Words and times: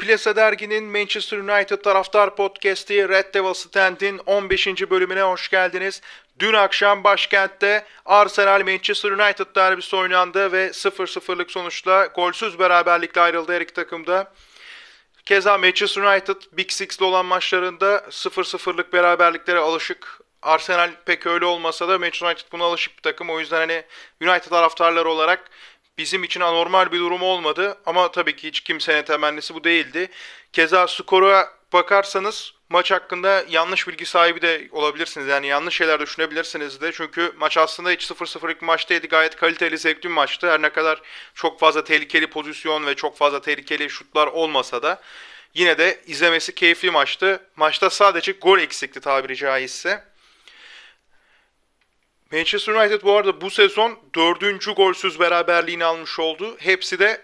Plasa 0.00 0.36
Dergi'nin 0.36 0.84
Manchester 0.84 1.38
United 1.38 1.76
taraftar 1.76 2.36
podcast'i 2.36 3.08
Red 3.08 3.34
Devil 3.34 3.54
Stand'in 3.54 4.18
15. 4.26 4.66
bölümüne 4.66 5.22
hoş 5.22 5.48
geldiniz. 5.48 6.00
Dün 6.38 6.52
akşam 6.52 7.04
başkentte 7.04 7.84
Arsenal 8.06 8.64
Manchester 8.64 9.10
United 9.10 9.46
derbisi 9.56 9.96
oynandı 9.96 10.52
ve 10.52 10.66
0-0'lık 10.66 11.50
sonuçla 11.50 12.06
golsüz 12.06 12.58
beraberlikle 12.58 13.20
ayrıldı 13.20 13.52
her 13.52 13.60
iki 13.60 13.72
takımda. 13.72 14.32
Keza 15.24 15.58
Manchester 15.58 16.02
United 16.02 16.36
Big 16.52 16.70
Six'li 16.70 17.04
olan 17.04 17.26
maçlarında 17.26 17.96
0-0'lık 17.96 18.92
beraberliklere 18.92 19.58
alışık. 19.58 20.20
Arsenal 20.42 20.90
pek 21.06 21.26
öyle 21.26 21.44
olmasa 21.44 21.88
da 21.88 21.98
Manchester 21.98 22.26
United 22.26 22.52
buna 22.52 22.64
alışık 22.64 22.96
bir 22.96 23.02
takım. 23.02 23.30
O 23.30 23.40
yüzden 23.40 23.58
hani 23.58 23.84
United 24.22 24.50
taraftarları 24.50 25.08
olarak 25.08 25.50
bizim 25.98 26.24
için 26.24 26.40
anormal 26.40 26.92
bir 26.92 26.98
durum 26.98 27.22
olmadı. 27.22 27.78
Ama 27.86 28.10
tabii 28.10 28.36
ki 28.36 28.48
hiç 28.48 28.60
kimsenin 28.60 29.02
temennisi 29.02 29.54
bu 29.54 29.64
değildi. 29.64 30.08
Keza 30.52 30.88
skora 30.88 31.48
bakarsanız 31.72 32.54
maç 32.68 32.90
hakkında 32.90 33.44
yanlış 33.48 33.88
bilgi 33.88 34.06
sahibi 34.06 34.42
de 34.42 34.68
olabilirsiniz. 34.72 35.26
Yani 35.26 35.46
yanlış 35.46 35.76
şeyler 35.76 36.00
düşünebilirsiniz 36.00 36.80
de. 36.80 36.92
Çünkü 36.92 37.32
maç 37.38 37.56
aslında 37.56 37.90
hiç 37.90 38.10
0-0'lık 38.10 38.62
maçtaydı. 38.62 39.06
Gayet 39.06 39.36
kaliteli, 39.36 39.78
zevkli 39.78 40.08
bir 40.08 40.14
maçtı. 40.14 40.50
Her 40.50 40.62
ne 40.62 40.68
kadar 40.70 41.02
çok 41.34 41.60
fazla 41.60 41.84
tehlikeli 41.84 42.26
pozisyon 42.26 42.86
ve 42.86 42.94
çok 42.94 43.16
fazla 43.16 43.40
tehlikeli 43.40 43.90
şutlar 43.90 44.26
olmasa 44.26 44.82
da 44.82 45.00
yine 45.54 45.78
de 45.78 46.00
izlemesi 46.06 46.54
keyifli 46.54 46.90
maçtı. 46.90 47.40
Maçta 47.56 47.90
sadece 47.90 48.32
gol 48.32 48.58
eksikti 48.58 49.00
tabiri 49.00 49.36
caizse. 49.36 50.09
Manchester 52.32 52.72
United 52.72 53.02
bu 53.02 53.16
arada 53.16 53.40
bu 53.40 53.50
sezon 53.50 53.98
dördüncü 54.14 54.72
golsüz 54.72 55.20
beraberliğini 55.20 55.84
almış 55.84 56.18
oldu. 56.18 56.56
Hepsi 56.58 56.98
de 56.98 57.22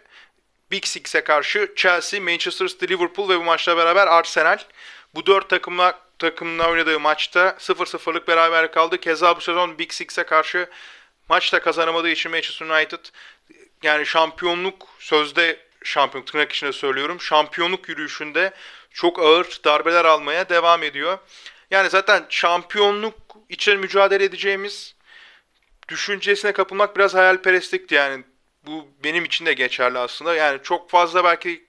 Big 0.71 0.85
Six'e 0.85 1.25
karşı 1.25 1.73
Chelsea, 1.77 2.21
Manchester 2.21 2.67
City, 2.67 2.87
Liverpool 2.87 3.29
ve 3.29 3.39
bu 3.39 3.45
maçla 3.45 3.77
beraber 3.77 4.07
Arsenal. 4.07 4.59
Bu 5.15 5.27
dört 5.27 5.49
takımla 5.51 6.01
takımla 6.19 6.71
oynadığı 6.71 7.01
maçta 7.01 7.57
0-0'lık 7.59 8.29
beraber 8.29 8.73
kaldı. 8.73 9.01
Keza 9.01 9.37
bu 9.37 9.41
sezon 9.41 9.79
Big 9.79 9.93
Six'e 9.93 10.23
karşı 10.23 10.71
maçta 11.29 11.61
kazanamadığı 11.61 12.11
için 12.11 12.31
Manchester 12.31 12.67
United 12.67 13.05
yani 13.83 14.07
şampiyonluk 14.07 14.89
sözde 14.99 15.61
şampiyon 15.85 16.25
tırnak 16.25 16.53
içinde 16.53 16.73
söylüyorum. 16.73 17.21
Şampiyonluk 17.21 17.89
yürüyüşünde 17.89 18.53
çok 18.91 19.19
ağır 19.19 19.61
darbeler 19.65 20.05
almaya 20.05 20.49
devam 20.49 20.83
ediyor. 20.83 21.19
Yani 21.71 21.91
zaten 21.91 22.27
şampiyonluk 22.29 23.15
için 23.49 23.79
mücadele 23.81 24.25
edeceğimiz 24.25 24.96
düşüncesine 25.89 26.53
kapılmak 26.53 26.97
biraz 26.97 27.15
hayalperestlikti 27.15 27.95
yani. 27.95 28.25
Bu 28.67 28.89
benim 29.05 29.25
için 29.25 29.47
de 29.47 29.53
geçerli 29.53 29.99
aslında. 29.99 30.35
Yani 30.35 30.61
çok 30.63 30.91
fazla 30.91 31.25
belki 31.25 31.65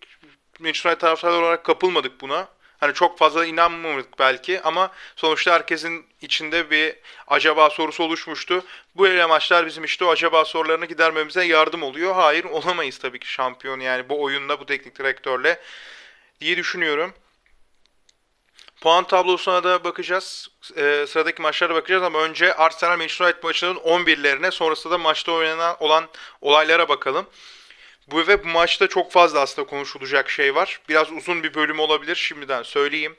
Manchester 0.59 0.90
United 0.90 1.02
taraftarları 1.02 1.42
olarak 1.42 1.64
kapılmadık 1.64 2.22
buna. 2.22 2.48
Hani 2.80 2.94
çok 2.94 3.18
fazla 3.18 3.46
inanmadık 3.46 4.20
belki 4.20 4.62
ama 4.62 4.92
sonuçta 5.16 5.54
herkesin 5.54 6.06
içinde 6.22 6.72
bir 6.72 6.96
acaba 7.28 7.70
sorusu 7.70 8.04
oluşmuştu. 8.04 8.64
Bu 8.96 9.08
ele 9.08 9.26
maçlar 9.26 9.66
bizim 9.66 9.84
işte 9.84 10.06
o 10.06 10.09
acaba 10.09 10.46
sorularını 10.46 10.86
gidermemize 10.86 11.46
yardım 11.46 11.84
oluyor. 11.84 12.16
Hayır 12.16 12.44
olamayız 12.44 12.98
tabii 12.98 13.20
ki 13.20 13.31
şampiyon 13.31 13.80
yani 13.80 14.09
bu 14.09 14.24
oyunda 14.24 14.59
bu 14.59 14.66
teknik 14.66 15.00
direktörle 15.00 15.59
diye 16.42 16.58
düşünüyorum. 16.58 17.14
Puan 18.81 19.08
tablosuna 19.08 19.64
da 19.64 19.83
bakacağız. 19.83 20.47
Ee, 20.75 21.06
sıradaki 21.08 21.42
maçlara 21.42 21.75
bakacağız 21.75 22.03
ama 22.03 22.20
önce 22.20 22.53
Arsenal 22.53 22.97
Manchester 22.97 23.25
United 23.25 23.44
maçının 23.44 23.75
11'lerine 23.75 24.52
sonrasında 24.52 24.94
da 24.94 24.97
maçta 24.97 25.31
oynanan 25.31 25.75
olan 25.80 26.08
olaylara 26.42 26.89
bakalım. 26.89 27.25
Bu 28.08 28.28
ve 28.28 28.44
bu 28.44 28.47
maçta 28.47 28.88
çok 28.88 29.11
fazla 29.11 29.39
aslında 29.39 29.67
konuşulacak 29.67 30.30
şey 30.30 30.56
var. 30.56 30.80
Biraz 30.89 31.11
uzun 31.11 31.44
bir 31.44 31.53
bölüm 31.53 31.80
olabilir 31.80 32.16
şimdiden 32.16 32.64
söyleyeyim. 32.64 33.16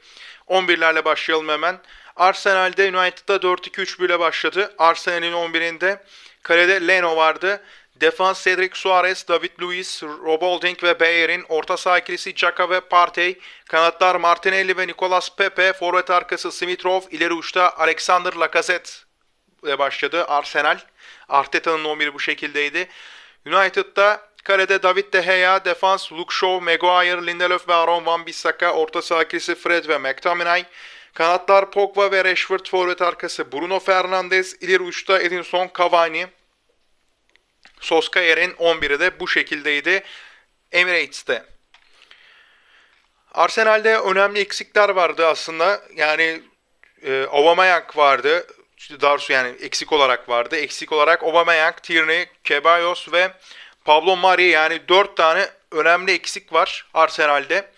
11'lerle 0.48 1.04
başlayalım 1.04 1.48
hemen. 1.48 1.80
Arsenal'de 2.16 2.98
United'da 2.98 3.36
4-2-3 3.36 4.04
ile 4.06 4.18
başladı. 4.18 4.74
Arsenal'in 4.78 5.32
11'inde 5.32 6.02
kalede 6.42 6.88
Leno 6.88 7.16
vardı. 7.16 7.62
Defans 8.00 8.44
Cedric 8.44 8.76
Suarez, 8.76 9.28
David 9.28 9.50
Luiz, 9.60 10.02
Rob 10.02 10.42
Holding 10.42 10.82
ve 10.82 11.00
Bayer'in 11.00 11.44
orta 11.48 11.76
saha 11.76 11.98
ikilisi 11.98 12.30
Xhaka 12.30 12.70
ve 12.70 12.80
Partey, 12.80 13.38
kanatlar 13.68 14.14
Martinelli 14.14 14.76
ve 14.76 14.86
Nicolas 14.86 15.36
Pepe, 15.36 15.72
forvet 15.72 16.10
arkası 16.10 16.52
Simitrov, 16.52 17.00
ileri 17.10 17.32
uçta 17.32 17.76
Alexander 17.76 18.32
Lacazette 18.32 18.90
ile 19.64 19.78
başladı 19.78 20.24
Arsenal. 20.24 20.78
Arteta'nın 21.28 21.84
11'i 21.84 22.14
bu 22.14 22.20
şekildeydi. 22.20 22.88
United'da 23.46 24.20
kalede 24.44 24.82
David 24.82 25.12
De 25.12 25.20
Gea, 25.20 25.64
defans 25.64 26.12
Luke 26.12 26.34
Shaw, 26.34 26.64
Maguire, 26.64 27.26
Lindelöf 27.26 27.68
ve 27.68 27.74
Aaron 27.74 28.04
Wan-Bissaka, 28.04 28.70
orta 28.70 29.02
saha 29.02 29.22
ikilisi 29.22 29.54
Fred 29.54 29.88
ve 29.88 29.98
McTominay, 29.98 30.64
kanatlar 31.14 31.70
Pogba 31.70 32.10
ve 32.10 32.24
Rashford, 32.24 32.66
forvet 32.66 33.02
arkası 33.02 33.52
Bruno 33.52 33.78
Fernandes, 33.78 34.56
ileri 34.60 34.82
uçta 34.82 35.20
Edinson 35.20 35.70
Cavani, 35.78 36.26
Soskayer'in 37.80 38.50
11'i 38.50 39.00
de 39.00 39.20
bu 39.20 39.28
şekildeydi 39.28 40.02
Emirates'te. 40.72 41.44
Arsenal'de 43.32 43.98
önemli 43.98 44.40
eksikler 44.40 44.88
vardı 44.88 45.26
aslında. 45.26 45.80
Yani 45.96 46.42
e, 47.02 47.26
Aubameyang 47.30 47.96
vardı. 47.96 48.46
Darsu 49.00 49.32
yani 49.32 49.48
eksik 49.60 49.92
olarak 49.92 50.28
vardı. 50.28 50.56
Eksik 50.56 50.92
olarak 50.92 51.22
Aubameyang, 51.22 51.76
Tierney, 51.82 52.26
Ceballos 52.44 53.12
ve 53.12 53.32
Pablo 53.84 54.16
Mari 54.16 54.44
yani 54.44 54.88
4 54.88 55.16
tane 55.16 55.48
önemli 55.72 56.12
eksik 56.12 56.52
var 56.52 56.86
Arsenal'de. 56.94 57.70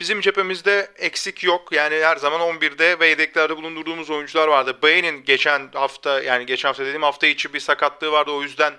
Bizim 0.00 0.20
cephemizde 0.20 0.90
eksik 0.98 1.44
yok. 1.44 1.72
Yani 1.72 1.94
her 1.94 2.16
zaman 2.16 2.40
11'de 2.40 2.98
ve 3.00 3.06
yedeklerde 3.06 3.56
bulundurduğumuz 3.56 4.10
oyuncular 4.10 4.48
vardı. 4.48 4.78
Baye'nin 4.82 5.24
geçen 5.24 5.70
hafta 5.74 6.22
yani 6.22 6.46
geçen 6.46 6.68
hafta 6.68 6.84
dediğim 6.84 7.02
hafta 7.02 7.26
içi 7.26 7.54
bir 7.54 7.60
sakatlığı 7.60 8.12
vardı. 8.12 8.30
O 8.30 8.42
yüzden 8.42 8.74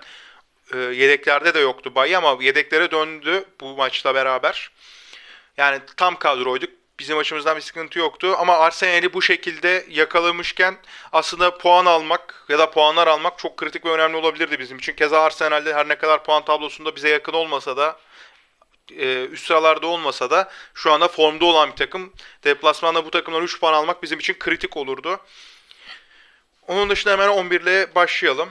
e, 0.74 0.78
yedeklerde 0.78 1.54
de 1.54 1.58
yoktu 1.58 1.94
Bayi 1.94 2.16
ama 2.16 2.44
yedeklere 2.44 2.90
döndü 2.90 3.44
bu 3.60 3.76
maçla 3.76 4.14
beraber. 4.14 4.70
Yani 5.56 5.80
tam 5.96 6.18
kadroyduk. 6.18 6.70
Bizim 6.98 7.18
açımızdan 7.18 7.56
bir 7.56 7.62
sıkıntı 7.62 7.98
yoktu. 7.98 8.34
Ama 8.38 8.58
Arsenal'i 8.58 9.12
bu 9.12 9.22
şekilde 9.22 9.86
yakalamışken 9.88 10.76
aslında 11.12 11.58
puan 11.58 11.86
almak 11.86 12.44
ya 12.48 12.58
da 12.58 12.70
puanlar 12.70 13.06
almak 13.06 13.38
çok 13.38 13.56
kritik 13.56 13.84
ve 13.84 13.90
önemli 13.90 14.16
olabilirdi 14.16 14.58
bizim 14.58 14.78
için. 14.78 14.92
Keza 14.92 15.20
Arsenal'de 15.20 15.74
her 15.74 15.88
ne 15.88 15.94
kadar 15.94 16.24
puan 16.24 16.44
tablosunda 16.44 16.96
bize 16.96 17.08
yakın 17.08 17.32
olmasa 17.32 17.76
da 17.76 17.98
e, 18.96 19.24
üst 19.24 19.46
sıralarda 19.46 19.86
olmasa 19.86 20.30
da 20.30 20.50
şu 20.74 20.92
anda 20.92 21.08
formda 21.08 21.44
olan 21.44 21.70
bir 21.70 21.76
takım. 21.76 22.12
Deplasmanda 22.44 23.04
bu 23.04 23.10
takımdan 23.10 23.42
3 23.42 23.60
puan 23.60 23.72
almak 23.72 24.02
bizim 24.02 24.18
için 24.18 24.34
kritik 24.38 24.76
olurdu. 24.76 25.20
Onun 26.68 26.90
dışında 26.90 27.12
hemen 27.12 27.28
11 27.28 27.60
ile 27.60 27.94
başlayalım. 27.94 28.48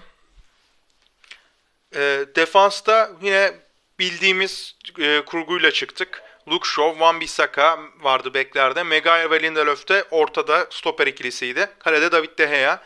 E, 1.95 2.25
defansta 2.35 3.11
yine 3.21 3.53
bildiğimiz 3.99 4.75
e, 4.99 5.21
kurguyla 5.25 5.71
çıktık. 5.71 6.21
Luke 6.49 6.69
Shaw, 6.69 6.99
Van 6.99 7.21
Bissaka 7.21 7.79
vardı 7.99 8.33
beklerde. 8.33 8.83
Maguire 8.83 9.31
ve 9.31 9.41
Lindelöf 9.41 9.87
de 9.87 10.03
ortada 10.11 10.67
stoper 10.69 11.07
ikilisiydi. 11.07 11.67
Kalede 11.79 12.11
David 12.11 12.37
De 12.37 12.45
Gea. 12.45 12.83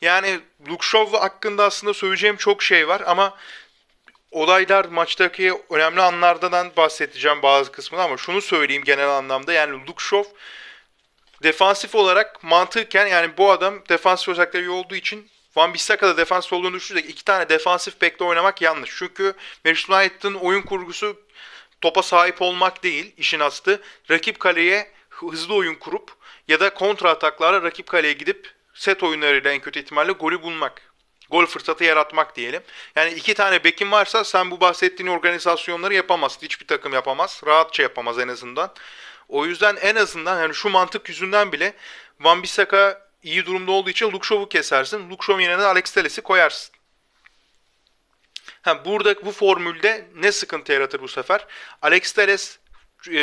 Yani 0.00 0.40
Luke 0.68 0.86
Shaw 0.86 1.18
hakkında 1.18 1.64
aslında 1.64 1.94
söyleyeceğim 1.94 2.36
çok 2.36 2.62
şey 2.62 2.88
var 2.88 3.02
ama 3.06 3.34
olaylar 4.30 4.84
maçtaki 4.84 5.52
önemli 5.70 6.00
anlardan 6.02 6.70
bahsedeceğim 6.76 7.42
bazı 7.42 7.72
kısmını 7.72 8.02
ama 8.02 8.16
şunu 8.16 8.40
söyleyeyim 8.40 8.84
genel 8.84 9.08
anlamda 9.08 9.52
yani 9.52 9.72
Luke 9.86 10.04
Shaw 10.04 10.30
defansif 11.42 11.94
olarak 11.94 12.44
mantıken 12.44 13.06
yani 13.06 13.36
bu 13.38 13.50
adam 13.50 13.88
defansif 13.88 14.28
özellikleri 14.28 14.70
olduğu 14.70 14.94
için 14.94 15.30
Van 15.58 15.74
Bissaka'da 15.74 16.16
defansif 16.16 16.52
olduğunu 16.52 16.74
düşünürsek 16.74 17.10
iki 17.10 17.24
tane 17.24 17.48
defansif 17.48 18.00
bekle 18.00 18.24
oynamak 18.24 18.62
yanlış. 18.62 18.90
Çünkü 18.98 19.34
Manchester 19.64 20.00
United'ın 20.00 20.34
oyun 20.34 20.62
kurgusu 20.62 21.20
topa 21.80 22.02
sahip 22.02 22.42
olmak 22.42 22.82
değil 22.82 23.14
işin 23.16 23.40
aslı. 23.40 23.80
Rakip 24.10 24.40
kaleye 24.40 24.92
hızlı 25.08 25.54
oyun 25.54 25.74
kurup 25.74 26.10
ya 26.48 26.60
da 26.60 26.74
kontra 26.74 27.10
ataklarla 27.10 27.62
rakip 27.62 27.86
kaleye 27.86 28.12
gidip 28.12 28.54
set 28.74 29.02
oyunlarıyla 29.02 29.52
en 29.52 29.60
kötü 29.60 29.80
ihtimalle 29.80 30.12
golü 30.12 30.42
bulmak. 30.42 30.82
Gol 31.30 31.46
fırsatı 31.46 31.84
yaratmak 31.84 32.36
diyelim. 32.36 32.62
Yani 32.96 33.12
iki 33.12 33.34
tane 33.34 33.64
bekin 33.64 33.92
varsa 33.92 34.24
sen 34.24 34.50
bu 34.50 34.60
bahsettiğin 34.60 35.10
organizasyonları 35.10 35.94
yapamazsın. 35.94 36.42
Hiçbir 36.42 36.66
takım 36.66 36.92
yapamaz. 36.92 37.40
Rahatça 37.46 37.82
yapamaz 37.82 38.18
en 38.18 38.28
azından. 38.28 38.74
O 39.28 39.46
yüzden 39.46 39.76
en 39.76 39.96
azından 39.96 40.40
yani 40.40 40.54
şu 40.54 40.68
mantık 40.68 41.08
yüzünden 41.08 41.52
bile 41.52 41.74
Van 42.20 42.42
Bissaka 42.42 43.07
iyi 43.22 43.46
durumda 43.46 43.72
olduğu 43.72 43.90
için 43.90 44.06
Luke 44.12 44.26
Shaw'u 44.26 44.48
kesersin. 44.48 45.10
Luke 45.10 45.26
Shaw 45.26 45.42
yerine 45.42 45.58
de 45.58 45.66
Alex 45.66 45.92
Telles'i 45.92 46.20
koyarsın. 46.20 46.74
Ha, 48.62 48.84
burada 48.84 49.24
bu 49.24 49.32
formülde 49.32 50.08
ne 50.14 50.32
sıkıntı 50.32 50.72
yaratır 50.72 51.00
bu 51.00 51.08
sefer? 51.08 51.46
Alex 51.82 52.12
Telles 52.12 52.58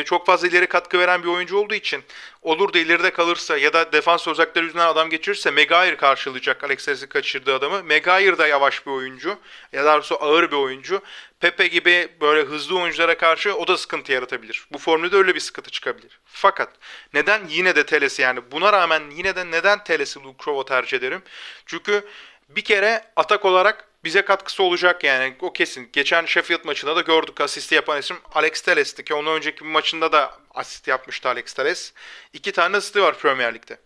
çok 0.06 0.26
fazla 0.26 0.48
ileri 0.48 0.68
katkı 0.68 1.00
veren 1.00 1.24
bir 1.24 1.28
oyuncu 1.28 1.58
olduğu 1.58 1.74
için 1.74 2.04
olur 2.42 2.74
da 2.74 2.80
ileride 2.80 3.12
kalırsa 3.12 3.58
ya 3.58 3.74
da 3.74 3.92
defans 3.92 4.28
uzakları 4.28 4.66
yüzünden 4.66 4.88
adam 4.88 5.10
geçirirse 5.10 5.52
Maguire 5.52 5.98
karşılayacak 5.98 6.64
Alex 6.64 6.86
Telles'in 6.86 7.08
kaçırdığı 7.08 7.56
adamı. 7.56 7.84
Maguire 7.84 8.38
da 8.38 8.48
yavaş 8.48 8.86
bir 8.86 8.92
oyuncu 8.92 9.38
ya 9.74 9.86
da 9.86 9.94
doğrusu 9.94 10.24
ağır 10.24 10.52
bir 10.52 10.56
oyuncu. 10.56 11.02
Pepe 11.40 11.68
gibi 11.68 12.08
böyle 12.22 12.42
hızlı 12.42 12.80
oyunculara 12.80 13.18
karşı 13.18 13.56
o 13.56 13.68
da 13.68 13.78
sıkıntı 13.78 14.12
yaratabilir. 14.12 14.68
Bu 14.72 14.78
formülde 14.78 15.18
öyle 15.18 15.36
bir 15.36 15.40
sıkıntı 15.40 15.72
çıkabilir. 15.72 16.20
Fakat 16.26 16.70
neden 17.14 17.48
yine 17.48 17.76
de 17.76 17.86
Telles'i 17.86 18.22
yani 18.22 18.40
buna 18.52 18.74
rağmen 18.74 19.04
yine 19.12 19.36
de 19.36 19.52
neden 19.52 19.84
Telles'i 19.84 20.20
Luke 20.20 20.44
Shaw'a 20.46 20.66
tercih 20.66 20.98
ederim? 20.98 21.22
Çünkü 21.66 22.06
bir 22.50 22.62
kere 22.62 23.04
atak 23.16 23.46
olarak 23.46 23.88
bize 24.06 24.22
katkısı 24.22 24.64
olacak 24.64 25.04
yani 25.04 25.36
o 25.40 25.54
kesin. 25.54 25.90
Geçen 25.94 26.26
Sheffield 26.26 26.66
maçında 26.66 26.96
da 26.96 27.02
gördük 27.02 27.42
asisti 27.42 27.76
yapan 27.76 28.00
isim 28.00 28.18
Alex 28.34 28.62
Telles'ti 28.62 29.04
ki 29.04 29.14
onun 29.14 29.36
önceki 29.36 29.66
bir 29.66 29.70
maçında 29.70 30.12
da 30.12 30.38
asist 30.54 30.88
yapmıştı 30.88 31.30
Alex 31.30 31.54
Telles. 31.54 31.94
İki 32.34 32.52
tane 32.52 32.78
asisti 32.78 33.02
var 33.02 33.18
Premier 33.18 33.54
Lig'de. 33.54 33.78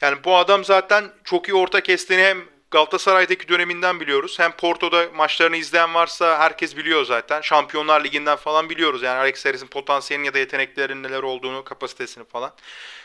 Yani 0.00 0.24
bu 0.24 0.36
adam 0.36 0.64
zaten 0.64 1.12
çok 1.24 1.48
iyi 1.48 1.54
orta 1.54 1.80
kestiğini 1.80 2.22
hem 2.22 2.44
Galatasaray'daki 2.70 3.48
döneminden 3.48 4.00
biliyoruz. 4.00 4.38
Hem 4.38 4.52
Porto'da 4.52 5.08
maçlarını 5.14 5.56
izleyen 5.56 5.94
varsa 5.94 6.38
herkes 6.38 6.76
biliyor 6.76 7.04
zaten. 7.04 7.40
Şampiyonlar 7.40 8.04
Ligi'nden 8.04 8.36
falan 8.36 8.70
biliyoruz. 8.70 9.02
Yani 9.02 9.18
Alex 9.18 9.42
Telles'in 9.42 9.66
potansiyelinin 9.66 10.26
ya 10.26 10.34
da 10.34 10.38
yeteneklerinin 10.38 11.02
neler 11.02 11.22
olduğunu, 11.22 11.64
kapasitesini 11.64 12.24
falan. 12.24 12.52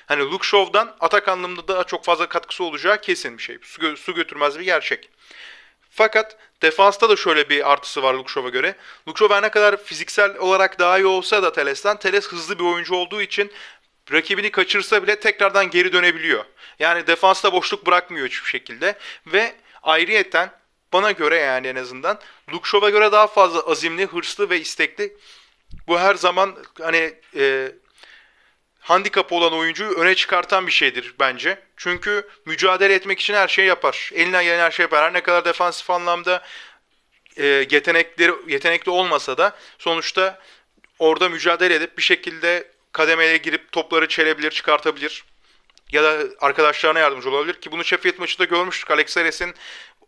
Hani 0.05 0.23
Luke 0.23 0.47
Shaw'dan 0.47 0.95
atak 0.99 1.27
anlamında 1.27 1.67
daha 1.67 1.83
çok 1.83 2.05
fazla 2.05 2.29
katkısı 2.29 2.63
olacağı 2.63 3.01
kesin 3.01 3.37
bir 3.37 3.43
şey. 3.43 3.57
Su 3.97 4.15
götürmez 4.15 4.59
bir 4.59 4.65
gerçek. 4.65 5.09
Fakat 5.95 6.37
defansta 6.61 7.09
da 7.09 7.15
şöyle 7.15 7.49
bir 7.49 7.71
artısı 7.71 8.03
var 8.03 8.13
Lukşov'a 8.13 8.49
göre. 8.49 8.75
Lukşov 9.07 9.41
ne 9.41 9.49
kadar 9.49 9.83
fiziksel 9.83 10.37
olarak 10.37 10.79
daha 10.79 10.99
iyi 10.99 11.05
olsa 11.05 11.43
da 11.43 11.51
Teles'ten 11.51 11.97
Teles 11.97 12.27
hızlı 12.27 12.59
bir 12.59 12.63
oyuncu 12.63 12.95
olduğu 12.95 13.21
için 13.21 13.51
rakibini 14.11 14.51
kaçırsa 14.51 15.03
bile 15.03 15.19
tekrardan 15.19 15.69
geri 15.69 15.93
dönebiliyor. 15.93 16.45
Yani 16.79 17.07
defansta 17.07 17.53
boşluk 17.53 17.85
bırakmıyor 17.85 18.27
hiçbir 18.27 18.49
şekilde 18.49 18.95
ve 19.27 19.55
ayrıyeten 19.83 20.51
bana 20.93 21.11
göre 21.11 21.37
yani 21.37 21.67
en 21.67 21.75
azından 21.75 22.19
Lukşov'a 22.53 22.89
göre 22.89 23.11
daha 23.11 23.27
fazla 23.27 23.59
azimli, 23.59 24.05
hırslı 24.05 24.49
ve 24.49 24.59
istekli. 24.59 25.17
Bu 25.87 25.99
her 25.99 26.15
zaman 26.15 26.55
hani 26.81 27.13
e, 27.35 27.71
handikapı 28.83 29.35
olan 29.35 29.53
oyuncuyu 29.53 29.91
öne 29.91 30.15
çıkartan 30.15 30.67
bir 30.67 30.71
şeydir 30.71 31.15
bence. 31.19 31.59
Çünkü 31.77 32.27
mücadele 32.45 32.93
etmek 32.93 33.19
için 33.19 33.33
her 33.33 33.47
şeyi 33.47 33.67
yapar. 33.67 34.11
Elinden 34.13 34.43
gelen 34.43 34.59
her 34.59 34.71
şeyi 34.71 34.83
yapar. 34.83 35.03
Her 35.03 35.13
ne 35.13 35.21
kadar 35.21 35.45
defansif 35.45 35.89
anlamda 35.89 36.43
e, 37.37 37.45
yetenekleri 37.45 38.31
yetenekli 38.47 38.91
olmasa 38.91 39.37
da 39.37 39.57
sonuçta 39.79 40.39
orada 40.99 41.29
mücadele 41.29 41.75
edip 41.75 41.97
bir 41.97 42.03
şekilde 42.03 42.71
kademeye 42.91 43.37
girip 43.37 43.71
topları 43.71 44.07
çelebilir, 44.07 44.51
çıkartabilir. 44.51 45.23
Ya 45.91 46.03
da 46.03 46.23
arkadaşlarına 46.39 46.99
yardımcı 46.99 47.29
olabilir 47.29 47.53
ki 47.53 47.71
bunu 47.71 47.83
Sheffield 47.83 48.19
maçında 48.19 48.45
görmüştük. 48.45 48.91
Alex 48.91 49.13
Teres'in 49.13 49.53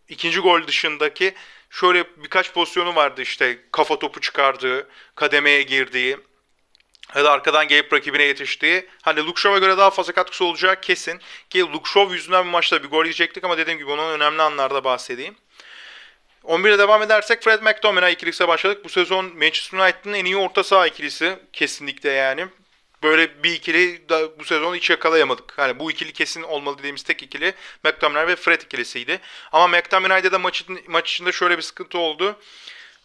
ikinci 0.09 0.39
gol 0.39 0.67
dışındaki 0.67 1.33
şöyle 1.69 2.03
birkaç 2.17 2.53
pozisyonu 2.53 2.95
vardı 2.95 3.21
işte 3.21 3.59
kafa 3.71 3.99
topu 3.99 4.21
çıkardığı, 4.21 4.87
kademeye 5.15 5.61
girdiği 5.61 6.17
ya 7.15 7.23
da 7.23 7.31
arkadan 7.31 7.67
gelip 7.67 7.93
rakibine 7.93 8.23
yetiştiği. 8.23 8.85
Hani 9.01 9.33
Shaw'a 9.35 9.57
göre 9.57 9.77
daha 9.77 9.89
fazla 9.89 10.13
katkısı 10.13 10.45
olacağı 10.45 10.81
kesin. 10.81 11.19
Ki 11.49 11.65
Shaw 11.93 12.13
yüzünden 12.13 12.45
bir 12.45 12.51
maçta 12.51 12.83
bir 12.83 12.89
gol 12.89 13.03
yiyecektik 13.03 13.43
ama 13.43 13.57
dediğim 13.57 13.79
gibi 13.79 13.91
onun 13.91 14.11
önemli 14.11 14.41
anlarda 14.41 14.83
bahsedeyim. 14.83 15.35
11'e 16.43 16.77
devam 16.77 17.01
edersek 17.03 17.43
Fred 17.43 17.61
McTominay 17.61 18.13
ikilisiyle 18.13 18.47
başladık. 18.47 18.85
Bu 18.85 18.89
sezon 18.89 19.25
Manchester 19.25 19.79
United'ın 19.79 20.13
en 20.13 20.25
iyi 20.25 20.37
orta 20.37 20.63
saha 20.63 20.87
ikilisi 20.87 21.39
kesinlikle 21.53 22.09
yani. 22.09 22.47
Böyle 23.03 23.43
bir 23.43 23.53
ikili 23.53 24.09
da 24.09 24.39
bu 24.39 24.43
sezon 24.43 24.75
hiç 24.75 24.89
yakalayamadık. 24.89 25.57
Hani 25.57 25.79
bu 25.79 25.91
ikili 25.91 26.13
kesin 26.13 26.43
olmalı 26.43 26.77
dediğimiz 26.77 27.03
tek 27.03 27.23
ikili 27.23 27.53
McTominay 27.83 28.27
ve 28.27 28.35
Fred 28.35 28.61
ikilisiydi. 28.61 29.19
Ama 29.51 29.67
McTominay'da 29.67 30.31
da 30.31 30.39
maç, 30.39 30.65
maç 30.87 31.11
içinde 31.11 31.31
şöyle 31.31 31.57
bir 31.57 31.61
sıkıntı 31.61 31.97
oldu. 31.97 32.39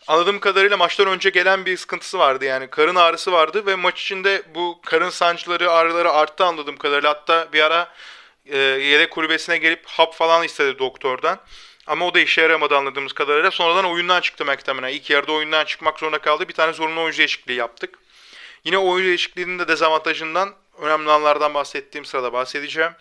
Anladığım 0.07 0.41
kadarıyla 0.41 0.77
maçtan 0.77 1.07
önce 1.07 1.31
gelen 1.31 1.67
bir 1.67 1.77
sıkıntısı 1.77 2.19
vardı 2.19 2.45
yani 2.45 2.71
karın 2.71 2.95
ağrısı 2.95 3.33
vardı 3.33 3.67
ve 3.67 3.75
maç 3.75 4.01
içinde 4.01 4.43
bu 4.55 4.81
karın 4.87 5.11
sancıları 5.11 5.71
ağrıları 5.71 6.13
arttı 6.13 6.45
anladığım 6.45 6.77
kadarıyla. 6.77 7.11
Hatta 7.11 7.49
bir 7.53 7.63
ara 7.63 7.93
e, 8.47 8.59
yedek 8.59 9.11
kulübesine 9.11 9.59
gelip 9.59 9.87
hap 9.87 10.15
falan 10.15 10.45
istedi 10.45 10.79
doktordan. 10.79 11.41
Ama 11.87 12.07
o 12.07 12.15
da 12.15 12.21
işe 12.21 12.41
yaramadı 12.41 12.77
anladığımız 12.77 13.13
kadarıyla. 13.13 13.51
Sonradan 13.51 13.85
oyundan 13.85 14.21
çıktı 14.21 14.45
McTominay. 14.45 14.97
İlk 14.97 15.11
yarıda 15.11 15.33
oyundan 15.33 15.65
çıkmak 15.65 15.99
zorunda 15.99 16.19
kaldı. 16.19 16.49
Bir 16.49 16.55
tane 16.55 16.73
zorunlu 16.73 17.01
oyuncu 17.01 17.19
değişikliği 17.19 17.55
yaptık. 17.55 17.99
Yine 18.65 18.79
oyuncu 18.79 19.09
değişikliğinin 19.09 19.59
de 19.59 19.69
dezavantajından 19.69 20.55
önemli 20.79 21.11
anlardan 21.11 21.55
bahsettiğim 21.55 22.05
sırada 22.05 22.33
bahsedeceğim. 22.33 22.93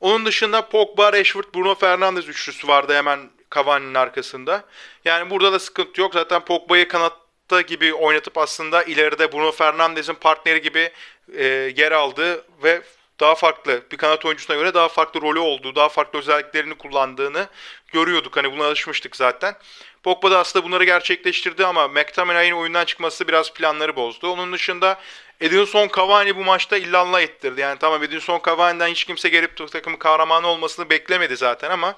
Onun 0.00 0.26
dışında 0.26 0.68
Pogba, 0.68 1.12
Rashford, 1.12 1.44
Bruno 1.54 1.74
Fernandes 1.74 2.28
üçlüsü 2.28 2.68
vardı 2.68 2.94
hemen 2.94 3.30
Cavani'nin 3.54 3.94
arkasında. 3.94 4.64
Yani 5.04 5.30
burada 5.30 5.52
da 5.52 5.58
sıkıntı 5.58 6.00
yok. 6.00 6.14
Zaten 6.14 6.44
Pogba'yı 6.44 6.88
kanatta 6.88 7.60
gibi 7.60 7.94
oynatıp 7.94 8.38
aslında 8.38 8.82
ileride 8.82 9.32
Bruno 9.32 9.52
Fernandes'in 9.52 10.14
partneri 10.14 10.62
gibi 10.62 10.90
e, 11.36 11.44
yer 11.76 11.92
aldığı 11.92 12.44
ve 12.62 12.82
daha 13.20 13.34
farklı 13.34 13.82
bir 13.92 13.96
kanat 13.96 14.24
oyuncusuna 14.24 14.56
göre 14.56 14.74
daha 14.74 14.88
farklı 14.88 15.22
rolü 15.22 15.38
olduğu, 15.38 15.74
daha 15.74 15.88
farklı 15.88 16.18
özelliklerini 16.18 16.74
kullandığını 16.74 17.46
görüyorduk. 17.92 18.36
Hani 18.36 18.52
buna 18.52 18.66
alışmıştık 18.66 19.16
zaten. 19.16 19.54
Pogba 20.02 20.30
da 20.30 20.38
aslında 20.38 20.64
bunları 20.64 20.84
gerçekleştirdi 20.84 21.66
ama 21.66 21.88
McTominay'ın 21.88 22.54
oyundan 22.54 22.84
çıkması 22.84 23.28
biraz 23.28 23.52
planları 23.52 23.96
bozdu. 23.96 24.32
Onun 24.32 24.52
dışında 24.52 25.00
Edinson 25.40 25.90
Cavani 25.96 26.36
bu 26.36 26.44
maçta 26.44 26.76
illallah 26.76 27.20
ettirdi. 27.20 27.60
Yani 27.60 27.78
tamam 27.78 28.02
Edinson 28.02 28.40
Cavani'den 28.46 28.88
hiç 28.88 29.04
kimse 29.04 29.28
gelip 29.28 29.72
takımın 29.72 29.96
kahramanı 29.96 30.46
olmasını 30.46 30.90
beklemedi 30.90 31.36
zaten 31.36 31.70
ama 31.70 31.94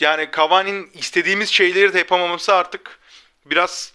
yani 0.00 0.28
Cavani'nin 0.36 0.90
istediğimiz 0.94 1.50
şeyleri 1.50 1.94
de 1.94 1.98
yapamaması 1.98 2.54
artık 2.54 2.98
biraz 3.46 3.92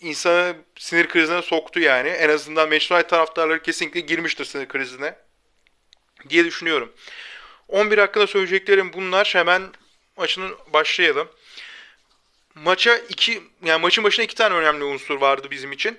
insanı 0.00 0.56
sinir 0.78 1.08
krizine 1.08 1.42
soktu 1.42 1.80
yani. 1.80 2.08
En 2.08 2.28
azından 2.28 2.68
Manchester 2.68 3.08
taraftarları 3.08 3.62
kesinlikle 3.62 4.00
girmiştir 4.00 4.44
sinir 4.44 4.68
krizine 4.68 5.16
diye 6.28 6.44
düşünüyorum. 6.44 6.92
11 7.68 7.98
hakkında 7.98 8.26
söyleyeceklerim 8.26 8.92
bunlar. 8.92 9.30
Hemen 9.32 9.62
maçının 10.16 10.56
başlayalım. 10.72 11.28
Maça 12.54 12.96
iki 12.96 13.42
yani 13.64 13.82
maçın 13.82 14.04
başına 14.04 14.24
iki 14.24 14.34
tane 14.34 14.54
önemli 14.54 14.84
unsur 14.84 15.20
vardı 15.20 15.48
bizim 15.50 15.72
için. 15.72 15.98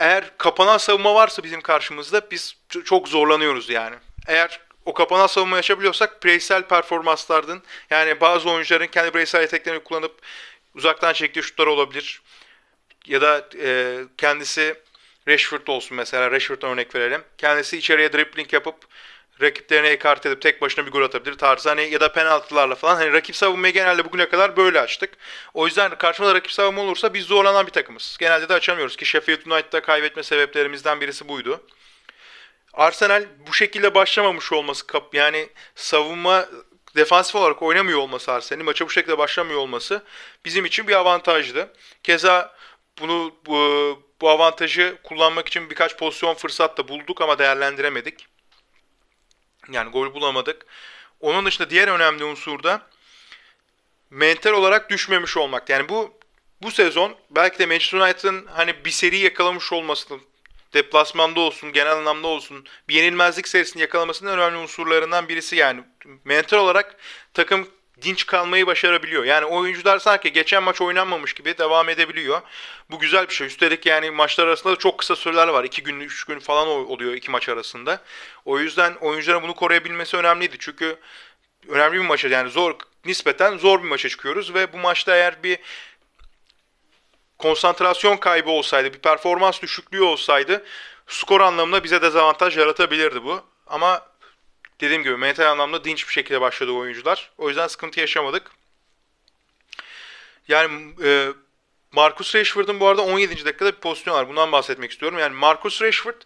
Eğer 0.00 0.38
kapanan 0.38 0.78
savunma 0.78 1.14
varsa 1.14 1.42
bizim 1.44 1.60
karşımızda 1.60 2.30
biz 2.30 2.56
çok 2.84 3.08
zorlanıyoruz 3.08 3.70
yani. 3.70 3.96
Eğer 4.26 4.60
o 4.84 4.94
kapanan 4.94 5.26
savunma 5.26 5.56
yaşabiliyorsak 5.56 6.24
bireysel 6.24 6.62
performanslardan 6.62 7.62
yani 7.90 8.20
bazı 8.20 8.50
oyuncuların 8.50 8.86
kendi 8.86 9.14
bireysel 9.14 9.40
yeteneklerini 9.40 9.82
kullanıp 9.82 10.20
uzaktan 10.74 11.12
çektiği 11.12 11.42
şutlar 11.42 11.66
olabilir. 11.66 12.22
Ya 13.06 13.20
da 13.20 13.48
e, 13.62 13.98
kendisi 14.18 14.74
Rashford 15.28 15.66
olsun 15.66 15.96
mesela 15.96 16.30
Rashford'dan 16.30 16.70
örnek 16.70 16.94
verelim. 16.94 17.24
Kendisi 17.38 17.78
içeriye 17.78 18.12
dribbling 18.12 18.52
yapıp 18.52 18.76
rakiplerini 19.40 19.88
ekart 19.88 20.26
edip 20.26 20.42
tek 20.42 20.62
başına 20.62 20.86
bir 20.86 20.90
gol 20.90 21.02
atabilir 21.02 21.38
tarzı 21.38 21.68
hani 21.68 21.90
ya 21.90 22.00
da 22.00 22.12
penaltılarla 22.12 22.74
falan 22.74 22.96
hani 22.96 23.12
rakip 23.12 23.36
savunmayı 23.36 23.74
genelde 23.74 24.04
bugüne 24.04 24.28
kadar 24.28 24.56
böyle 24.56 24.80
açtık. 24.80 25.10
O 25.54 25.66
yüzden 25.66 25.98
karşımızda 25.98 26.34
rakip 26.34 26.52
savunma 26.52 26.82
olursa 26.82 27.14
biz 27.14 27.24
zorlanan 27.24 27.66
bir 27.66 27.72
takımız. 27.72 28.16
Genelde 28.20 28.48
de 28.48 28.54
açamıyoruz 28.54 28.96
ki 28.96 29.06
Sheffield 29.06 29.46
United'da 29.46 29.82
kaybetme 29.82 30.22
sebeplerimizden 30.22 31.00
birisi 31.00 31.28
buydu. 31.28 31.60
Arsenal 32.74 33.26
bu 33.46 33.54
şekilde 33.54 33.94
başlamamış 33.94 34.52
olması 34.52 34.84
yani 35.12 35.48
savunma 35.74 36.48
defansif 36.96 37.36
olarak 37.36 37.62
oynamıyor 37.62 37.98
olması 37.98 38.32
Arsenal'in 38.32 38.64
maça 38.64 38.86
bu 38.86 38.90
şekilde 38.90 39.18
başlamıyor 39.18 39.60
olması 39.60 40.02
bizim 40.44 40.64
için 40.64 40.88
bir 40.88 40.92
avantajdı. 40.94 41.72
Keza 42.02 42.56
bunu 43.00 43.34
bu, 43.46 44.02
bu 44.20 44.30
avantajı 44.30 44.98
kullanmak 45.02 45.48
için 45.48 45.70
birkaç 45.70 45.98
pozisyon 45.98 46.34
fırsat 46.34 46.78
da 46.78 46.88
bulduk 46.88 47.20
ama 47.20 47.38
değerlendiremedik. 47.38 48.26
Yani 49.72 49.90
gol 49.90 50.14
bulamadık. 50.14 50.66
Onun 51.20 51.46
dışında 51.46 51.70
diğer 51.70 51.88
önemli 51.88 52.24
unsur 52.24 52.62
da 52.62 52.86
mental 54.10 54.52
olarak 54.52 54.90
düşmemiş 54.90 55.36
olmak. 55.36 55.68
Yani 55.70 55.88
bu 55.88 56.14
bu 56.62 56.70
sezon 56.70 57.16
belki 57.30 57.58
de 57.58 57.66
Manchester 57.66 57.98
United'ın 57.98 58.46
hani 58.46 58.84
bir 58.84 58.90
seri 58.90 59.16
yakalamış 59.16 59.72
olmasının 59.72 60.20
deplasmanda 60.74 61.40
olsun, 61.40 61.72
genel 61.72 61.92
anlamda 61.92 62.26
olsun 62.26 62.66
bir 62.88 62.94
yenilmezlik 62.94 63.48
serisini 63.48 63.82
yakalamasının 63.82 64.38
önemli 64.38 64.56
unsurlarından 64.56 65.28
birisi 65.28 65.56
yani. 65.56 65.80
Mental 66.24 66.58
olarak 66.58 66.96
takım 67.34 67.68
dinç 68.02 68.26
kalmayı 68.26 68.66
başarabiliyor. 68.66 69.24
Yani 69.24 69.44
oyuncular 69.44 69.98
sanki 69.98 70.32
geçen 70.32 70.62
maç 70.62 70.80
oynanmamış 70.80 71.32
gibi 71.32 71.58
devam 71.58 71.88
edebiliyor. 71.88 72.40
Bu 72.90 72.98
güzel 72.98 73.28
bir 73.28 73.34
şey. 73.34 73.46
Üstelik 73.46 73.86
yani 73.86 74.10
maçlar 74.10 74.46
arasında 74.46 74.72
da 74.72 74.78
çok 74.78 74.98
kısa 74.98 75.16
süreler 75.16 75.48
var. 75.48 75.64
2 75.64 75.82
gün, 75.82 76.00
3 76.00 76.24
gün 76.24 76.38
falan 76.38 76.68
oluyor 76.68 77.12
iki 77.14 77.30
maç 77.30 77.48
arasında. 77.48 78.00
O 78.44 78.58
yüzden 78.58 78.94
oyuncuların 78.94 79.42
bunu 79.42 79.54
koruyabilmesi 79.54 80.16
önemliydi. 80.16 80.56
Çünkü 80.58 80.96
önemli 81.68 81.96
bir 81.96 82.06
maça 82.06 82.28
yani 82.28 82.50
zor 82.50 82.74
nispeten 83.04 83.58
zor 83.58 83.82
bir 83.82 83.88
maça 83.88 84.08
çıkıyoruz 84.08 84.54
ve 84.54 84.72
bu 84.72 84.76
maçta 84.76 85.16
eğer 85.16 85.42
bir 85.42 85.58
konsantrasyon 87.42 88.16
kaybı 88.16 88.50
olsaydı, 88.50 88.92
bir 88.92 88.98
performans 88.98 89.62
düşüklüğü 89.62 90.02
olsaydı 90.02 90.64
skor 91.06 91.40
anlamında 91.40 91.84
bize 91.84 92.02
dezavantaj 92.02 92.58
yaratabilirdi 92.58 93.24
bu. 93.24 93.40
Ama 93.66 94.06
dediğim 94.80 95.02
gibi 95.02 95.16
mental 95.16 95.50
anlamda 95.50 95.84
dinç 95.84 96.08
bir 96.08 96.12
şekilde 96.12 96.40
başladı 96.40 96.72
oyuncular. 96.72 97.30
O 97.38 97.48
yüzden 97.48 97.66
sıkıntı 97.66 98.00
yaşamadık. 98.00 98.50
Yani 100.48 100.94
e, 101.04 101.28
Marcus 101.92 102.34
Rashford'un 102.34 102.80
bu 102.80 102.88
arada 102.88 103.02
17. 103.02 103.44
dakikada 103.44 103.72
bir 103.72 103.80
pozisyon 103.80 104.14
var. 104.14 104.28
Bundan 104.28 104.52
bahsetmek 104.52 104.90
istiyorum. 104.90 105.18
Yani 105.18 105.36
Marcus 105.36 105.82
Rashford 105.82 106.22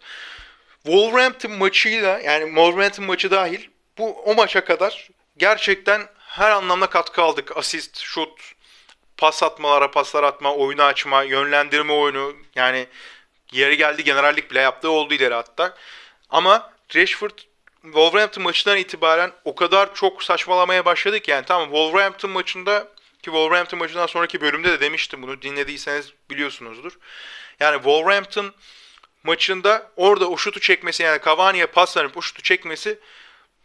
Wolverhampton 0.83 1.51
maçıyla 1.51 2.19
yani 2.19 2.45
Wolverhampton 2.45 3.05
maçı 3.05 3.31
dahil 3.31 3.67
bu 3.97 4.21
o 4.21 4.35
maça 4.35 4.65
kadar 4.65 5.09
gerçekten 5.37 6.01
her 6.17 6.51
anlamda 6.51 6.87
katkı 6.87 7.21
aldık. 7.21 7.57
Asist, 7.57 7.99
şut, 7.99 8.53
pas 9.17 9.43
atmalara, 9.43 9.91
paslar 9.91 10.23
atma, 10.23 10.55
oyunu 10.55 10.83
açma, 10.83 11.23
yönlendirme 11.23 11.93
oyunu 11.93 12.35
yani 12.55 12.87
yeri 13.51 13.77
geldi 13.77 14.03
generallik 14.03 14.51
bile 14.51 14.59
yaptığı 14.59 14.91
oldu 14.91 15.13
ileri 15.13 15.33
hatta. 15.33 15.73
Ama 16.29 16.71
Rashford 16.95 17.39
Wolverhampton 17.81 18.43
maçından 18.43 18.77
itibaren 18.77 19.31
o 19.45 19.55
kadar 19.55 19.95
çok 19.95 20.23
saçmalamaya 20.23 20.85
başladı 20.85 21.19
ki 21.19 21.31
yani 21.31 21.45
tamam 21.45 21.67
Wolverhampton 21.67 22.31
maçında 22.31 22.87
ki 23.21 23.23
Wolverhampton 23.23 23.79
maçından 23.79 24.05
sonraki 24.07 24.41
bölümde 24.41 24.71
de 24.71 24.79
demiştim 24.79 25.21
bunu 25.21 25.41
dinlediyseniz 25.41 26.13
biliyorsunuzdur. 26.29 26.97
Yani 27.59 27.75
Wolverhampton 27.75 28.53
maçında 29.23 29.91
orada 29.95 30.29
o 30.29 30.37
şutu 30.37 30.59
çekmesi 30.59 31.03
yani 31.03 31.21
Cavani'ye 31.25 31.65
pas 31.65 31.97
verip 31.97 32.17
o 32.17 32.21
şutu 32.21 32.41
çekmesi 32.41 32.99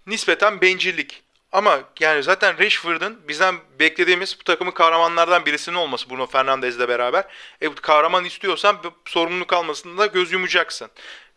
nispeten 0.06 0.60
bencillik. 0.60 1.21
Ama 1.52 1.80
yani 2.00 2.22
zaten 2.22 2.58
Rashford'un 2.58 3.28
bizden 3.28 3.54
beklediğimiz 3.78 4.36
bu 4.40 4.44
takımın 4.44 4.72
kahramanlardan 4.72 5.46
birisinin 5.46 5.76
olması 5.76 6.10
Bruno 6.10 6.26
Fernandes'le 6.26 6.88
beraber. 6.88 7.24
E 7.60 7.74
kahraman 7.74 8.24
istiyorsan 8.24 8.76
sorumluluk 9.06 9.52
almasında 9.52 10.06
göz 10.06 10.32
yumacaksın. 10.32 10.90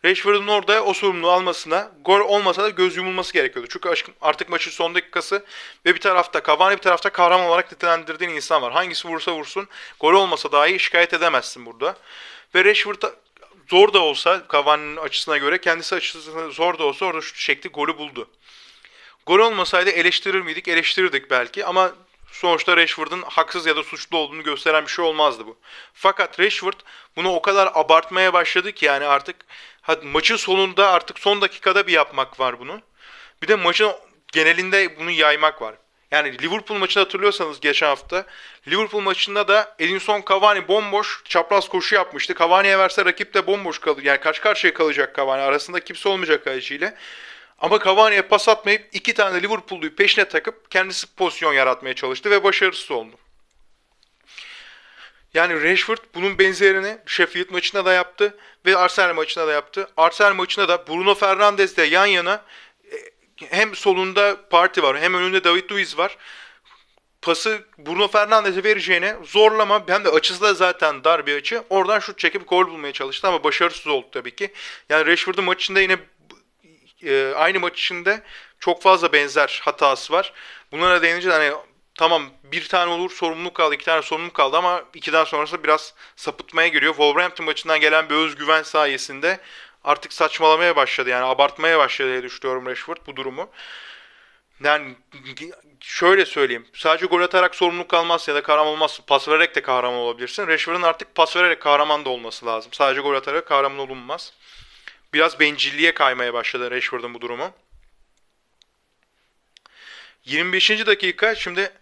Rashford'un 0.04 0.46
orada 0.46 0.84
o 0.84 0.94
sorumluluğu 0.94 1.30
almasına 1.30 1.92
gol 2.04 2.20
olmasa 2.20 2.62
da 2.62 2.68
göz 2.68 2.96
yumulması 2.96 3.32
gerekiyordu. 3.32 3.68
Çünkü 3.70 4.14
artık 4.20 4.48
maçın 4.48 4.70
son 4.70 4.94
dakikası 4.94 5.44
ve 5.86 5.94
bir 5.94 6.00
tarafta 6.00 6.42
Cavani 6.46 6.76
bir 6.76 6.82
tarafta 6.82 7.10
kahraman 7.10 7.46
olarak 7.46 7.72
nitelendirdiğin 7.72 8.30
insan 8.30 8.62
var. 8.62 8.72
Hangisi 8.72 9.08
vursa 9.08 9.32
vursun 9.32 9.68
gol 10.00 10.14
olmasa 10.14 10.52
dahi 10.52 10.78
şikayet 10.78 11.14
edemezsin 11.14 11.66
burada. 11.66 11.96
Ve 12.54 12.64
Rashford 12.64 13.02
zor 13.68 13.92
da 13.92 13.98
olsa 13.98 14.42
Cavani'nin 14.52 14.96
açısına 14.96 15.36
göre 15.36 15.60
kendisi 15.60 15.94
açısına 15.94 16.50
zor 16.50 16.78
da 16.78 16.84
olsa 16.84 17.06
orada 17.06 17.20
şut 17.20 17.36
çekti 17.36 17.68
golü 17.68 17.98
buldu. 17.98 18.28
Gol 19.26 19.38
olmasaydı 19.38 19.90
eleştirir 19.90 20.40
miydik? 20.40 20.68
Eleştirirdik 20.68 21.30
belki 21.30 21.64
ama 21.64 21.92
sonuçta 22.32 22.76
Rashford'un 22.76 23.22
haksız 23.22 23.66
ya 23.66 23.76
da 23.76 23.82
suçlu 23.82 24.18
olduğunu 24.18 24.42
gösteren 24.42 24.84
bir 24.84 24.90
şey 24.90 25.04
olmazdı 25.04 25.46
bu. 25.46 25.58
Fakat 25.94 26.40
Rashford 26.40 26.80
bunu 27.16 27.34
o 27.34 27.42
kadar 27.42 27.70
abartmaya 27.74 28.32
başladı 28.32 28.72
ki 28.72 28.86
yani 28.86 29.06
artık 29.06 29.36
maçın 30.02 30.36
sonunda 30.36 30.88
artık 30.90 31.18
son 31.18 31.40
dakikada 31.40 31.86
bir 31.86 31.92
yapmak 31.92 32.40
var 32.40 32.60
bunu. 32.60 32.80
Bir 33.42 33.48
de 33.48 33.54
maçın 33.54 33.92
genelinde 34.32 34.98
bunu 34.98 35.10
yaymak 35.10 35.62
var. 35.62 35.74
Yani 36.10 36.42
Liverpool 36.42 36.78
maçını 36.78 37.02
hatırlıyorsanız 37.02 37.60
geçen 37.60 37.86
hafta 37.86 38.26
Liverpool 38.68 39.00
maçında 39.00 39.48
da 39.48 39.74
Edinson 39.78 40.24
Cavani 40.28 40.68
bomboş 40.68 41.22
çapraz 41.24 41.68
koşu 41.68 41.94
yapmıştı. 41.94 42.34
Cavani'ye 42.38 42.78
verse 42.78 43.04
rakip 43.04 43.34
de 43.34 43.46
bomboş 43.46 43.78
kalır. 43.78 44.02
Yani 44.02 44.20
kaç 44.20 44.40
karşıya 44.40 44.74
kalacak 44.74 45.16
Cavani. 45.16 45.42
Arasında 45.42 45.80
kimse 45.80 46.08
olmayacak 46.08 46.44
kaleciyle. 46.44 46.94
Ama 47.58 47.84
Cavani'ye 47.84 48.22
pas 48.22 48.48
atmayıp 48.48 48.88
iki 48.92 49.14
tane 49.14 49.42
Liverpool'luyu 49.42 49.96
peşine 49.96 50.24
takıp 50.24 50.70
kendisi 50.70 51.14
pozisyon 51.14 51.52
yaratmaya 51.52 51.94
çalıştı 51.94 52.30
ve 52.30 52.44
başarısız 52.44 52.90
oldu. 52.90 53.16
Yani 55.34 55.62
Rashford 55.62 55.98
bunun 56.14 56.38
benzerini 56.38 56.98
Sheffield 57.06 57.50
maçında 57.50 57.84
da 57.84 57.92
yaptı 57.92 58.38
ve 58.66 58.76
Arsenal 58.76 59.14
maçında 59.14 59.46
da 59.46 59.52
yaptı. 59.52 59.88
Arsenal 59.96 60.34
maçında 60.34 60.68
da 60.68 60.86
Bruno 60.86 61.14
Fernandes 61.14 61.76
de 61.76 61.82
yan 61.82 62.06
yana 62.06 62.44
e, 62.92 62.96
hem 63.50 63.74
solunda 63.74 64.48
Parti 64.50 64.82
var 64.82 64.98
hem 65.00 65.14
önünde 65.14 65.44
David 65.44 65.70
Luiz 65.70 65.98
var. 65.98 66.16
Pası 67.22 67.64
Bruno 67.78 68.08
Fernandes'e 68.08 68.64
vereceğine 68.64 69.16
zorlama 69.24 69.84
hem 69.88 70.04
de 70.04 70.08
açısı 70.08 70.40
da 70.40 70.54
zaten 70.54 71.04
dar 71.04 71.26
bir 71.26 71.36
açı. 71.36 71.62
Oradan 71.70 71.98
şut 71.98 72.18
çekip 72.18 72.48
gol 72.48 72.66
bulmaya 72.66 72.92
çalıştı 72.92 73.28
ama 73.28 73.44
başarısız 73.44 73.86
oldu 73.86 74.06
tabii 74.12 74.36
ki. 74.36 74.52
Yani 74.88 75.06
Rashford'un 75.06 75.44
maçında 75.44 75.80
yine 75.80 75.96
e, 77.06 77.34
aynı 77.34 77.60
maç 77.60 77.80
içinde 77.80 78.22
çok 78.60 78.82
fazla 78.82 79.12
benzer 79.12 79.60
hatası 79.64 80.12
var. 80.12 80.32
Bunlara 80.72 81.02
değinince 81.02 81.30
hani 81.30 81.52
tamam 81.94 82.22
bir 82.44 82.68
tane 82.68 82.92
olur 82.92 83.10
sorumluluk 83.10 83.54
kaldı, 83.54 83.74
iki 83.74 83.84
tane 83.84 84.02
sorumluluk 84.02 84.34
kaldı 84.34 84.56
ama 84.56 84.84
ikiden 84.94 85.24
sonrası 85.24 85.64
biraz 85.64 85.94
sapıtmaya 86.16 86.68
giriyor. 86.68 86.92
Wolverhampton 86.92 87.46
maçından 87.46 87.80
gelen 87.80 88.10
bir 88.10 88.14
özgüven 88.14 88.62
sayesinde 88.62 89.40
artık 89.84 90.12
saçmalamaya 90.12 90.76
başladı 90.76 91.10
yani 91.10 91.24
abartmaya 91.24 91.78
başladı 91.78 92.08
diye 92.08 92.22
düşünüyorum 92.22 92.66
Rashford 92.66 92.96
bu 93.06 93.16
durumu. 93.16 93.50
Yani 94.64 94.94
şöyle 95.80 96.26
söyleyeyim. 96.26 96.66
Sadece 96.74 97.06
gol 97.06 97.20
atarak 97.20 97.54
sorumluluk 97.54 97.88
kalmaz 97.88 98.28
ya 98.28 98.34
da 98.34 98.42
kahraman 98.42 98.72
olmaz. 98.72 99.00
Pas 99.06 99.28
vererek 99.28 99.54
de 99.54 99.62
kahraman 99.62 99.98
olabilirsin. 99.98 100.46
Rashford'un 100.46 100.82
artık 100.82 101.14
pas 101.14 101.36
vererek 101.36 101.62
kahraman 101.62 102.04
da 102.04 102.10
olması 102.10 102.46
lazım. 102.46 102.72
Sadece 102.72 103.00
gol 103.00 103.14
atarak 103.14 103.46
kahraman 103.46 103.78
olunmaz 103.78 104.32
biraz 105.14 105.40
bencilliğe 105.40 105.94
kaymaya 105.94 106.34
başladı 106.34 106.70
Rashford'un 106.70 107.14
bu 107.14 107.20
durumu. 107.20 107.52
25. 110.24 110.70
dakika 110.86 111.34
şimdi 111.34 111.72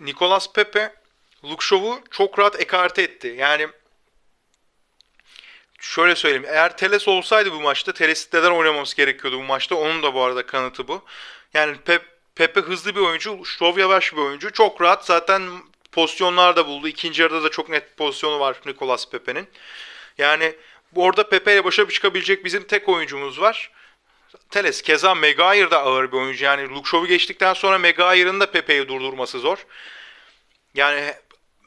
Nicolas 0.00 0.52
Pepe 0.52 0.94
Luke 1.44 2.02
çok 2.10 2.38
rahat 2.38 2.60
ekarte 2.60 3.02
etti. 3.02 3.34
Yani 3.38 3.68
şöyle 5.80 6.16
söyleyeyim. 6.16 6.46
Eğer 6.48 6.76
Teles 6.76 7.08
olsaydı 7.08 7.52
bu 7.52 7.60
maçta 7.60 7.92
Teles'le 7.92 8.32
neden 8.32 8.50
oynamamız 8.50 8.94
gerekiyordu 8.94 9.38
bu 9.38 9.42
maçta. 9.42 9.74
Onun 9.74 10.02
da 10.02 10.14
bu 10.14 10.22
arada 10.22 10.46
kanıtı 10.46 10.88
bu. 10.88 11.04
Yani 11.54 11.76
Pep, 11.76 12.02
Pepe 12.34 12.60
hızlı 12.60 12.96
bir 12.96 13.00
oyuncu. 13.00 13.44
Shaw 13.44 13.80
yavaş 13.80 14.12
bir 14.12 14.18
oyuncu. 14.18 14.52
Çok 14.52 14.80
rahat 14.80 15.06
zaten 15.06 15.42
pozisyonlar 15.92 16.56
da 16.56 16.66
buldu. 16.66 16.88
İkinci 16.88 17.22
yarıda 17.22 17.42
da 17.42 17.50
çok 17.50 17.68
net 17.68 17.96
pozisyonu 17.96 18.40
var 18.40 18.56
Nicolas 18.66 19.10
Pepe'nin. 19.10 19.48
Yani 20.18 20.56
Orada 20.98 21.28
Pepe 21.28 21.64
başa 21.64 21.88
çıkabilecek 21.88 22.44
bizim 22.44 22.66
tek 22.66 22.88
oyuncumuz 22.88 23.40
var. 23.40 23.70
Teles. 24.50 24.82
Keza 24.82 25.14
Maguire 25.14 25.70
da 25.70 25.82
ağır 25.82 26.12
bir 26.12 26.16
oyuncu. 26.16 26.44
Yani 26.44 26.68
Luke 26.68 26.90
Shaw'u 26.90 27.06
geçtikten 27.06 27.54
sonra 27.54 27.78
Maguire'ın 27.78 28.40
da 28.40 28.50
Pepe'yi 28.50 28.88
durdurması 28.88 29.38
zor. 29.38 29.66
Yani 30.74 31.14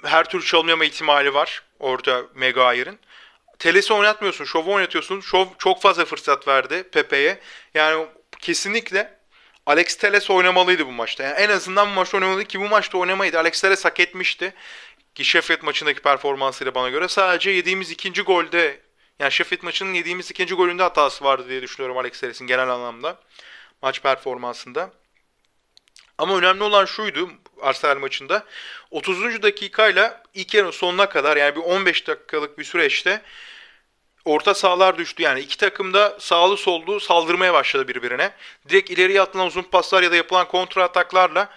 her 0.03 0.29
türlü 0.29 0.45
çalınma 0.45 0.85
ihtimali 0.85 1.33
var 1.33 1.63
orada 1.79 2.25
Maguire'ın. 2.35 2.99
Teles'i 3.59 3.93
oynatmıyorsun, 3.93 4.45
Shaw'u 4.45 4.73
oynatıyorsun. 4.73 5.21
Shaw 5.21 5.53
çok 5.57 5.81
fazla 5.81 6.05
fırsat 6.05 6.47
verdi 6.47 6.83
Pepe'ye. 6.83 7.39
Yani 7.73 8.05
kesinlikle 8.39 9.19
Alex 9.65 9.97
Teles 9.97 10.29
oynamalıydı 10.29 10.87
bu 10.87 10.91
maçta. 10.91 11.23
Yani 11.23 11.33
en 11.33 11.49
azından 11.49 11.89
bu 11.89 11.93
maçta 11.93 12.17
oynamalıydı 12.17 12.47
ki 12.47 12.59
bu 12.59 12.67
maçta 12.67 12.97
oynamaydı. 12.97 13.39
Alex 13.39 13.61
Teles 13.61 13.85
hak 13.85 13.99
etmişti. 13.99 14.53
Ki 15.15 15.25
Sheffield 15.25 15.61
maçındaki 15.61 15.99
performansıyla 15.99 16.75
bana 16.75 16.89
göre. 16.89 17.07
Sadece 17.07 17.51
yediğimiz 17.51 17.91
ikinci 17.91 18.21
golde 18.21 18.79
yani 19.19 19.31
Sheffield 19.31 19.63
maçının 19.63 19.93
yediğimiz 19.93 20.31
ikinci 20.31 20.55
golünde 20.55 20.83
hatası 20.83 21.23
vardı 21.23 21.49
diye 21.49 21.61
düşünüyorum 21.61 21.97
Alex 21.97 22.19
Telles'in 22.19 22.47
genel 22.47 22.69
anlamda. 22.69 23.19
Maç 23.81 24.01
performansında. 24.01 24.91
Ama 26.17 26.37
önemli 26.37 26.63
olan 26.63 26.85
şuydu 26.85 27.29
Arsenal 27.61 27.97
maçında. 27.97 28.45
30. 28.91 29.41
dakikayla 29.41 30.23
ilk 30.33 30.53
yarının 30.53 30.71
sonuna 30.71 31.09
kadar 31.09 31.37
yani 31.37 31.55
bir 31.55 31.61
15 31.61 32.07
dakikalık 32.07 32.57
bir 32.59 32.63
süreçte 32.63 33.21
orta 34.25 34.53
sahalar 34.53 34.97
düştü. 34.97 35.23
Yani 35.23 35.39
iki 35.39 35.57
takım 35.57 35.93
da 35.93 36.17
sağlı 36.19 36.57
sollu 36.57 36.99
saldırmaya 36.99 37.53
başladı 37.53 37.87
birbirine. 37.87 38.31
Direkt 38.69 38.89
ileriye 38.89 39.21
atılan 39.21 39.47
uzun 39.47 39.63
paslar 39.63 40.03
ya 40.03 40.11
da 40.11 40.15
yapılan 40.15 40.47
kontra 40.47 40.83
ataklarla 40.83 41.49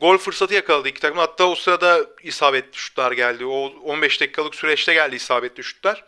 gol 0.00 0.18
fırsatı 0.18 0.54
yakaladı 0.54 0.88
iki 0.88 1.00
takım. 1.00 1.18
Hatta 1.18 1.44
o 1.44 1.54
sırada 1.54 2.06
isabetli 2.22 2.78
şutlar 2.78 3.12
geldi. 3.12 3.44
O 3.46 3.72
15 3.82 4.20
dakikalık 4.20 4.54
süreçte 4.54 4.94
geldi 4.94 5.16
isabetli 5.16 5.64
şutlar. 5.64 6.04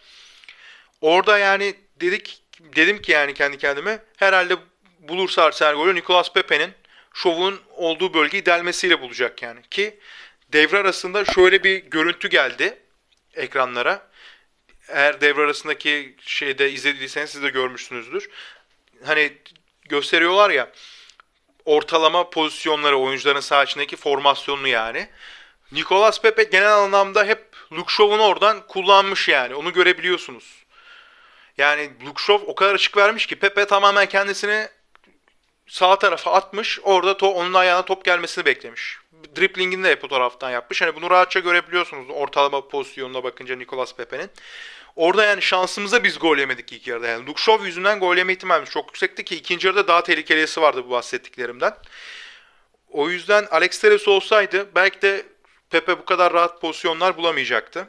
Orada 1.00 1.38
yani 1.38 1.74
dedik 2.00 2.42
dedim 2.60 3.02
ki 3.02 3.12
yani 3.12 3.34
kendi 3.34 3.58
kendime 3.58 4.02
herhalde 4.16 4.56
bulursa 4.98 5.42
Arsenal 5.42 5.74
golü 5.74 5.94
Nicolas 5.94 6.32
Pepe'nin 6.32 6.72
şovun 7.14 7.60
olduğu 7.70 8.14
bölgeyi 8.14 8.46
delmesiyle 8.46 9.00
bulacak 9.00 9.42
yani. 9.42 9.62
Ki 9.70 9.98
devre 10.52 10.78
arasında 10.78 11.24
şöyle 11.24 11.64
bir 11.64 11.76
görüntü 11.76 12.28
geldi 12.28 12.78
ekranlara. 13.34 14.10
Eğer 14.88 15.20
devre 15.20 15.42
arasındaki 15.42 16.16
şeyde 16.20 16.70
izlediyseniz 16.70 17.30
siz 17.30 17.42
de 17.42 17.48
görmüşsünüzdür. 17.48 18.30
Hani 19.04 19.32
gösteriyorlar 19.88 20.50
ya 20.50 20.72
ortalama 21.64 22.30
pozisyonları 22.30 22.96
oyuncuların 22.96 23.40
sağ 23.40 23.64
içindeki 23.64 23.96
formasyonunu 23.96 24.68
yani. 24.68 25.08
Nicolas 25.72 26.22
Pepe 26.22 26.42
genel 26.42 26.74
anlamda 26.74 27.24
hep 27.24 27.44
Luke 27.72 27.92
Shaw'unu 27.92 28.22
oradan 28.22 28.66
kullanmış 28.66 29.28
yani. 29.28 29.54
Onu 29.54 29.72
görebiliyorsunuz. 29.72 30.65
Yani 31.58 31.90
Shaw 32.16 32.46
o 32.46 32.54
kadar 32.54 32.74
açık 32.74 32.96
vermiş 32.96 33.26
ki 33.26 33.36
Pepe 33.36 33.66
tamamen 33.66 34.06
kendisini 34.06 34.68
sağ 35.66 35.98
tarafa 35.98 36.32
atmış. 36.32 36.80
Orada 36.82 37.10
to- 37.12 37.32
onun 37.32 37.54
ayağına 37.54 37.84
top 37.84 38.04
gelmesini 38.04 38.44
beklemiş. 38.44 38.98
Driplingini 39.36 39.84
de 39.84 40.02
bu 40.02 40.08
taraftan 40.08 40.50
yapmış. 40.50 40.82
Hani 40.82 40.94
bunu 40.94 41.10
rahatça 41.10 41.40
görebiliyorsunuz 41.40 42.06
ortalama 42.10 42.68
pozisyonuna 42.68 43.24
bakınca 43.24 43.56
Nicolas 43.56 43.94
Pepe'nin. 43.94 44.30
Orada 44.96 45.24
yani 45.24 45.42
şansımıza 45.42 46.04
biz 46.04 46.18
gol 46.18 46.38
yemedik 46.38 46.72
ilk 46.72 46.86
yarıda. 46.86 47.06
Yani 47.06 47.26
Lukşov 47.26 47.64
yüzünden 47.64 48.00
gol 48.00 48.16
yeme 48.16 48.32
ihtimalimiz 48.32 48.70
çok 48.70 48.86
yüksekti 48.86 49.24
ki 49.24 49.36
ikinci 49.36 49.66
yarıda 49.66 49.88
daha 49.88 50.02
tehlikelisi 50.02 50.60
vardı 50.60 50.84
bu 50.86 50.90
bahsettiklerimden. 50.90 51.76
O 52.88 53.08
yüzden 53.08 53.46
Alex 53.50 53.80
Telles 53.80 54.08
olsaydı 54.08 54.74
belki 54.74 55.02
de 55.02 55.26
Pepe 55.70 55.98
bu 55.98 56.04
kadar 56.04 56.32
rahat 56.32 56.60
pozisyonlar 56.60 57.16
bulamayacaktı. 57.16 57.88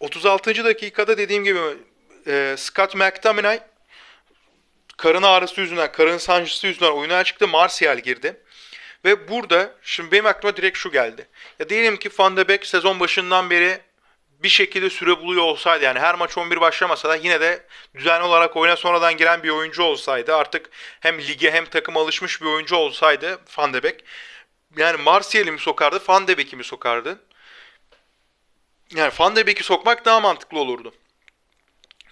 36. 0.00 0.64
dakikada 0.64 1.18
dediğim 1.18 1.44
gibi 1.44 1.60
e, 2.26 2.54
Scott 2.58 2.94
McTominay 2.94 3.60
karın 4.96 5.22
ağrısı 5.22 5.60
yüzünden, 5.60 5.92
karın 5.92 6.18
sancısı 6.18 6.66
yüzünden 6.66 6.90
oyuna 6.90 7.24
çıktı. 7.24 7.48
Martial 7.48 7.98
girdi. 7.98 8.40
Ve 9.04 9.28
burada 9.28 9.72
şimdi 9.82 10.12
benim 10.12 10.26
aklıma 10.26 10.56
direkt 10.56 10.78
şu 10.78 10.92
geldi. 10.92 11.28
Ya 11.58 11.68
diyelim 11.68 11.96
ki 11.96 12.10
Van 12.18 12.36
de 12.36 12.48
Beek 12.48 12.66
sezon 12.66 13.00
başından 13.00 13.50
beri 13.50 13.78
bir 14.42 14.48
şekilde 14.48 14.90
süre 14.90 15.20
buluyor 15.20 15.42
olsaydı 15.42 15.84
yani 15.84 15.98
her 15.98 16.14
maç 16.14 16.38
11 16.38 16.60
başlamasa 16.60 17.08
da 17.08 17.16
yine 17.16 17.40
de 17.40 17.66
düzenli 17.94 18.24
olarak 18.24 18.56
oyuna 18.56 18.76
sonradan 18.76 19.16
giren 19.16 19.42
bir 19.42 19.48
oyuncu 19.48 19.82
olsaydı 19.82 20.36
artık 20.36 20.70
hem 21.00 21.18
lige 21.18 21.50
hem 21.50 21.64
takıma 21.64 22.00
alışmış 22.00 22.40
bir 22.42 22.46
oyuncu 22.46 22.76
olsaydı 22.76 23.38
Van 23.58 23.72
de 23.72 23.82
Beek 23.82 24.04
yani 24.76 25.02
Martial'i 25.02 25.50
mi 25.50 25.58
sokardı 25.58 26.00
Van 26.08 26.28
de 26.28 26.38
Beek'i 26.38 26.56
mi 26.56 26.64
sokardı? 26.64 27.18
Yani 28.94 29.12
Van 29.18 29.36
de 29.36 29.46
Beek'i 29.46 29.64
sokmak 29.64 30.04
daha 30.04 30.20
mantıklı 30.20 30.58
olurdu. 30.58 30.94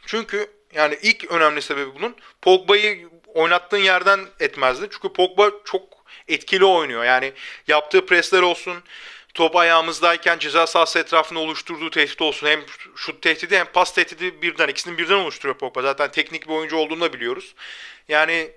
Çünkü 0.06 0.50
yani 0.74 0.98
ilk 1.02 1.24
önemli 1.24 1.62
sebebi 1.62 1.94
bunun 1.94 2.16
Pogba'yı 2.42 3.08
oynattığın 3.26 3.78
yerden 3.78 4.20
etmezdi. 4.40 4.88
Çünkü 4.92 5.12
Pogba 5.12 5.50
çok 5.64 5.82
etkili 6.28 6.64
oynuyor. 6.64 7.04
Yani 7.04 7.32
yaptığı 7.68 8.06
presler 8.06 8.42
olsun, 8.42 8.82
top 9.34 9.56
ayağımızdayken 9.56 10.38
ceza 10.38 10.66
sahası 10.66 10.98
etrafında 10.98 11.40
oluşturduğu 11.40 11.90
tehdit 11.90 12.22
olsun. 12.22 12.46
Hem 12.46 12.64
şut 12.96 13.22
tehdidi 13.22 13.58
hem 13.58 13.66
pas 13.66 13.94
tehdidi 13.94 14.42
birden 14.42 14.68
ikisini 14.68 14.98
birden 14.98 15.14
oluşturuyor 15.14 15.58
Pogba. 15.58 15.82
Zaten 15.82 16.10
teknik 16.10 16.48
bir 16.48 16.54
oyuncu 16.54 16.76
olduğunu 16.76 17.00
da 17.00 17.12
biliyoruz. 17.12 17.54
Yani 18.08 18.50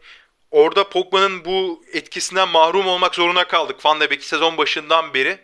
orada 0.51 0.89
Pogba'nın 0.89 1.45
bu 1.45 1.83
etkisinden 1.93 2.49
mahrum 2.49 2.87
olmak 2.87 3.15
zorunda 3.15 3.47
kaldık. 3.47 3.85
Van 3.85 3.99
de 3.99 4.09
Beek'i 4.09 4.27
sezon 4.27 4.57
başından 4.57 5.13
beri 5.13 5.39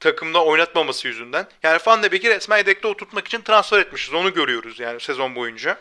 takımda 0.00 0.44
oynatmaması 0.44 1.08
yüzünden. 1.08 1.46
Yani 1.62 1.80
Van 1.86 2.02
de 2.02 2.12
Beek'i 2.12 2.30
resmen 2.30 2.58
yedekte 2.58 2.88
oturtmak 2.88 3.26
için 3.26 3.42
transfer 3.42 3.78
etmişiz. 3.78 4.14
Onu 4.14 4.34
görüyoruz 4.34 4.80
yani 4.80 5.00
sezon 5.00 5.34
boyunca. 5.34 5.78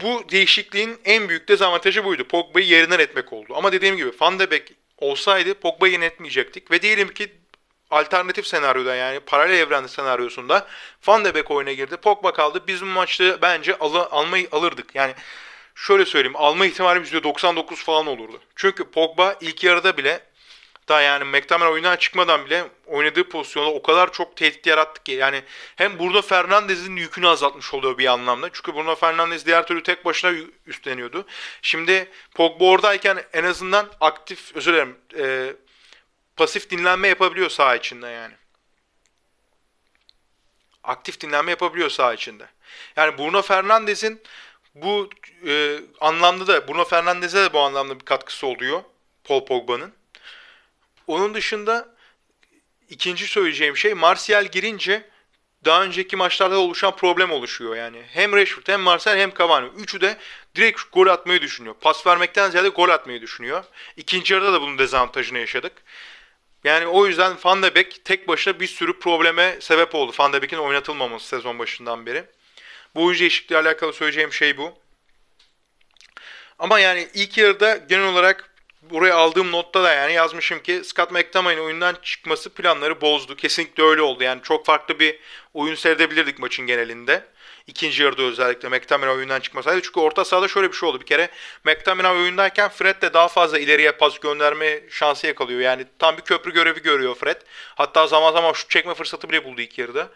Bu 0.00 0.24
değişikliğin 0.30 0.98
en 1.04 1.28
büyük 1.28 1.48
dezavantajı 1.48 2.04
buydu. 2.04 2.24
Pogba'yı 2.24 2.66
yerinden 2.66 2.98
etmek 2.98 3.32
oldu. 3.32 3.52
Ama 3.56 3.72
dediğim 3.72 3.96
gibi 3.96 4.12
Van 4.20 4.38
de 4.38 4.50
Beek 4.50 4.72
olsaydı 4.98 5.54
Pogba'yı 5.54 5.92
yönetmeyecektik. 5.92 6.70
Ve 6.70 6.82
diyelim 6.82 7.14
ki 7.14 7.32
alternatif 7.90 8.46
senaryoda 8.46 8.94
yani 8.94 9.20
paralel 9.20 9.58
evren 9.58 9.86
senaryosunda 9.86 10.66
Van 11.06 11.24
de 11.24 11.34
Beek 11.34 11.50
oyuna 11.50 11.72
girdi. 11.72 11.96
Pogba 11.96 12.32
kaldı. 12.32 12.62
Biz 12.66 12.82
bu 12.82 12.86
maçta 12.86 13.42
bence 13.42 13.78
al 13.78 13.94
almayı 13.94 14.48
alırdık. 14.52 14.94
Yani 14.94 15.14
şöyle 15.74 16.04
söyleyeyim 16.04 16.36
alma 16.36 16.66
ihtimalimiz 16.66 17.12
%99 17.12 17.74
falan 17.74 18.06
olurdu. 18.06 18.40
Çünkü 18.56 18.84
Pogba 18.84 19.36
ilk 19.40 19.64
yarıda 19.64 19.96
bile 19.96 20.20
daha 20.90 21.00
yani 21.00 21.24
McTominay 21.24 21.72
oyundan 21.72 21.96
çıkmadan 21.96 22.46
bile 22.46 22.64
oynadığı 22.86 23.28
pozisyonda 23.28 23.70
o 23.70 23.82
kadar 23.82 24.12
çok 24.12 24.36
tehdit 24.36 24.66
yarattı 24.66 25.02
ki. 25.02 25.12
Yani 25.12 25.42
hem 25.76 25.98
Bruno 25.98 26.22
Fernandes'in 26.22 26.96
yükünü 26.96 27.28
azaltmış 27.28 27.74
oluyor 27.74 27.98
bir 27.98 28.06
anlamda. 28.06 28.50
Çünkü 28.52 28.74
Bruno 28.74 28.94
Fernandes 28.94 29.46
diğer 29.46 29.66
türlü 29.66 29.82
tek 29.82 30.04
başına 30.04 30.32
üstleniyordu. 30.66 31.26
Şimdi 31.62 32.10
Pogba 32.34 32.64
oradayken 32.64 33.22
en 33.32 33.44
azından 33.44 33.90
aktif, 34.00 34.56
özür 34.56 34.72
dilerim, 34.72 34.98
e, 35.18 35.54
pasif 36.36 36.70
dinlenme 36.70 37.08
yapabiliyor 37.08 37.50
saha 37.50 37.76
içinde 37.76 38.08
yani. 38.08 38.34
Aktif 40.84 41.20
dinlenme 41.20 41.50
yapabiliyor 41.50 41.90
saha 41.90 42.14
içinde. 42.14 42.46
Yani 42.96 43.18
Bruno 43.18 43.42
Fernandes'in 43.42 44.22
bu 44.74 45.10
e, 45.46 45.80
anlamda 46.00 46.46
da 46.46 46.68
Bruno 46.68 46.84
Fernandes'e 46.84 47.38
de 47.38 47.52
bu 47.52 47.58
anlamda 47.58 48.00
bir 48.00 48.04
katkısı 48.04 48.46
oluyor 48.46 48.82
Paul 49.24 49.44
Pogba'nın. 49.44 49.99
Onun 51.10 51.34
dışında 51.34 51.88
ikinci 52.88 53.26
söyleyeceğim 53.26 53.76
şey 53.76 53.94
Martial 53.94 54.44
girince 54.44 55.10
daha 55.64 55.82
önceki 55.82 56.16
maçlarda 56.16 56.58
oluşan 56.58 56.96
problem 56.96 57.30
oluşuyor 57.30 57.76
yani. 57.76 58.02
Hem 58.08 58.32
Rashford 58.32 58.68
hem 58.68 58.80
Martial 58.80 59.18
hem 59.18 59.34
Cavani. 59.38 59.68
Üçü 59.76 60.00
de 60.00 60.16
direkt 60.56 60.80
gol 60.92 61.06
atmayı 61.06 61.42
düşünüyor. 61.42 61.74
Pas 61.80 62.06
vermekten 62.06 62.50
ziyade 62.50 62.68
gol 62.68 62.88
atmayı 62.88 63.20
düşünüyor. 63.20 63.64
İkinci 63.96 64.34
yarıda 64.34 64.52
da 64.52 64.60
bunun 64.60 64.78
dezavantajını 64.78 65.38
yaşadık. 65.38 65.72
Yani 66.64 66.86
o 66.86 67.06
yüzden 67.06 67.36
Van 67.44 67.62
de 67.62 67.74
Beek 67.74 68.04
tek 68.04 68.28
başına 68.28 68.60
bir 68.60 68.66
sürü 68.66 68.98
probleme 68.98 69.56
sebep 69.60 69.94
oldu. 69.94 70.12
Van 70.18 70.32
de 70.32 70.42
Beek'in 70.42 70.56
oynatılmaması 70.56 71.26
sezon 71.26 71.58
başından 71.58 72.06
beri. 72.06 72.24
Bu 72.94 73.04
oyuncu 73.04 73.20
değişikliği 73.20 73.56
alakalı 73.56 73.92
söyleyeceğim 73.92 74.32
şey 74.32 74.56
bu. 74.56 74.78
Ama 76.58 76.80
yani 76.80 77.08
ilk 77.14 77.38
yarıda 77.38 77.76
genel 77.76 78.04
olarak 78.04 78.49
buraya 78.82 79.16
aldığım 79.16 79.52
notta 79.52 79.82
da 79.82 79.92
yani 79.92 80.12
yazmışım 80.12 80.62
ki 80.62 80.82
Scott 80.84 81.10
McTominay'ın 81.10 81.60
oyundan 81.64 81.96
çıkması 82.02 82.50
planları 82.50 83.00
bozdu. 83.00 83.36
Kesinlikle 83.36 83.82
öyle 83.82 84.02
oldu. 84.02 84.24
Yani 84.24 84.42
çok 84.42 84.66
farklı 84.66 84.98
bir 84.98 85.18
oyun 85.54 85.74
seyredebilirdik 85.74 86.38
maçın 86.38 86.66
genelinde. 86.66 87.24
İkinci 87.66 88.02
yarıda 88.02 88.22
özellikle 88.22 88.68
McTominay 88.68 89.14
oyundan 89.14 89.40
çıkmasaydı. 89.40 89.82
Çünkü 89.82 90.00
orta 90.00 90.24
sahada 90.24 90.48
şöyle 90.48 90.68
bir 90.68 90.76
şey 90.76 90.88
oldu. 90.88 91.00
Bir 91.00 91.06
kere 91.06 91.28
McTominay 91.64 92.16
oyundayken 92.16 92.68
Fred 92.68 93.02
de 93.02 93.14
daha 93.14 93.28
fazla 93.28 93.58
ileriye 93.58 93.92
pas 93.92 94.18
gönderme 94.18 94.80
şansı 94.90 95.26
yakalıyor. 95.26 95.60
Yani 95.60 95.84
tam 95.98 96.16
bir 96.16 96.22
köprü 96.22 96.52
görevi 96.52 96.82
görüyor 96.82 97.14
Fred. 97.14 97.36
Hatta 97.74 98.06
zaman 98.06 98.32
zaman 98.32 98.52
şut 98.52 98.70
çekme 98.70 98.94
fırsatı 98.94 99.28
bile 99.28 99.44
buldu 99.44 99.60
ilk 99.60 99.78
yarıda. 99.78 100.08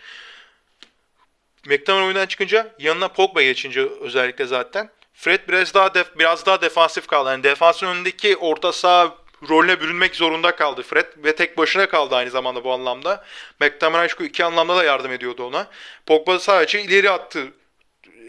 McTominay 1.67 2.07
oyundan 2.07 2.27
çıkınca 2.27 2.75
yanına 2.79 3.09
Pogba 3.09 3.43
geçince 3.43 3.89
özellikle 4.01 4.47
zaten 4.47 4.91
Fred 5.15 5.49
biraz 5.49 5.75
daha 5.75 5.95
def, 5.95 6.19
biraz 6.19 6.47
daha 6.47 6.61
defansif 6.61 7.07
kaldı. 7.07 7.31
Yani 7.31 7.43
defansın 7.43 7.87
önündeki 7.87 8.37
orta 8.37 8.73
saha 8.73 9.15
rolüne 9.49 9.81
bürünmek 9.81 10.17
zorunda 10.17 10.57
kaldı 10.57 10.83
Fred 10.83 11.07
ve 11.17 11.35
tek 11.35 11.59
başına 11.59 11.89
kaldı 11.89 12.17
aynı 12.17 12.31
zamanda 12.31 12.65
bu 12.65 12.73
anlamda. 12.73 13.25
McTominay 13.61 14.09
şu 14.09 14.25
iki 14.25 14.45
anlamda 14.45 14.77
da 14.77 14.85
yardım 14.85 15.13
ediyordu 15.13 15.45
ona. 15.45 15.67
Pogba 16.07 16.39
sadece 16.39 16.83
ileri 16.83 17.11
attı 17.11 17.53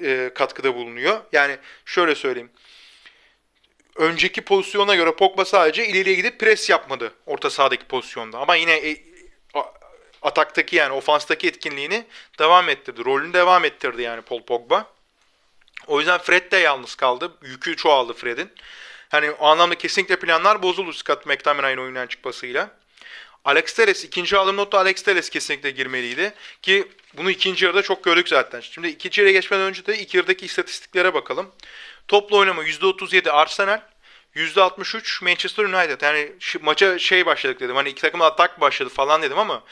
e, 0.03 0.31
katkıda 0.35 0.75
bulunuyor. 0.75 1.21
Yani 1.31 1.57
şöyle 1.85 2.15
söyleyeyim. 2.15 2.51
Önceki 3.95 4.41
pozisyona 4.41 4.95
göre 4.95 5.11
Pogba 5.11 5.45
sadece 5.45 5.87
ileriye 5.87 6.15
gidip 6.15 6.39
pres 6.39 6.69
yapmadı 6.69 7.13
orta 7.25 7.49
sahadaki 7.49 7.85
pozisyonda. 7.85 8.39
Ama 8.39 8.55
yine 8.55 8.73
e, 8.73 8.97
ataktaki 10.21 10.75
yani 10.75 10.93
ofanstaki 10.93 11.47
etkinliğini 11.47 12.05
devam 12.39 12.69
ettirdi. 12.69 13.05
Rolünü 13.05 13.33
devam 13.33 13.65
ettirdi 13.65 14.01
yani 14.01 14.21
Paul 14.21 14.41
Pogba. 14.41 14.94
O 15.87 15.99
yüzden 15.99 16.17
Fred 16.17 16.51
de 16.51 16.57
yalnız 16.57 16.95
kaldı. 16.95 17.31
Yükü 17.41 17.75
çoğaldı 17.75 18.13
Fred'in. 18.13 18.51
Hani 19.09 19.31
o 19.31 19.47
anlamda 19.47 19.75
kesinlikle 19.75 20.15
planlar 20.15 20.63
bozuldu 20.63 20.93
Scott 20.93 21.25
McTominay'ın 21.25 21.77
oyundan 21.77 22.07
çıkmasıyla. 22.07 22.71
Alex 23.45 23.73
Telles 23.73 24.03
ikinci 24.03 24.37
alım 24.37 24.57
notu 24.57 24.77
Alex 24.77 25.03
Telles 25.03 25.29
kesinlikle 25.29 25.71
girmeliydi. 25.71 26.33
Ki 26.61 26.87
bunu 27.13 27.31
ikinci 27.31 27.65
yarıda 27.65 27.81
çok 27.81 28.03
gördük 28.03 28.29
zaten. 28.29 28.59
Şimdi 28.59 28.87
ikinci 28.87 29.21
yarıya 29.21 29.33
geçmeden 29.33 29.63
önce 29.63 29.85
de 29.85 29.97
ilk 29.97 30.13
yarıdaki 30.13 30.45
istatistiklere 30.45 31.13
bakalım. 31.13 31.51
Toplu 32.07 32.37
oynama 32.37 32.63
%37 32.63 33.31
Arsenal, 33.31 33.81
%63 34.35 35.23
Manchester 35.23 35.63
United. 35.63 36.01
Yani 36.01 36.31
maça 36.61 36.99
şey 36.99 37.25
başladık 37.25 37.59
dedim. 37.59 37.75
Hani 37.75 37.89
iki 37.89 38.01
takım 38.01 38.21
atak 38.21 38.61
başladı 38.61 38.89
falan 38.89 39.21
dedim 39.21 39.37
ama 39.37 39.63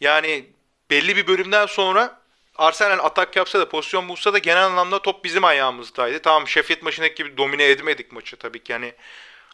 yani 0.00 0.46
belli 0.90 1.16
bir 1.16 1.26
bölümden 1.26 1.66
sonra 1.66 2.21
Arsenal 2.58 3.04
atak 3.04 3.36
yapsa 3.36 3.60
da 3.60 3.68
pozisyon 3.68 4.08
bulsa 4.08 4.32
da 4.32 4.38
genel 4.38 4.64
anlamda 4.64 5.02
top 5.02 5.24
bizim 5.24 5.44
ayağımızdaydı. 5.44 6.22
Tamam 6.22 6.48
Sheffield 6.48 6.82
maçındaki 6.82 7.14
gibi 7.14 7.36
domine 7.36 7.64
etmedik 7.64 8.12
maçı 8.12 8.36
tabii 8.36 8.62
ki. 8.62 8.72
Yani 8.72 8.94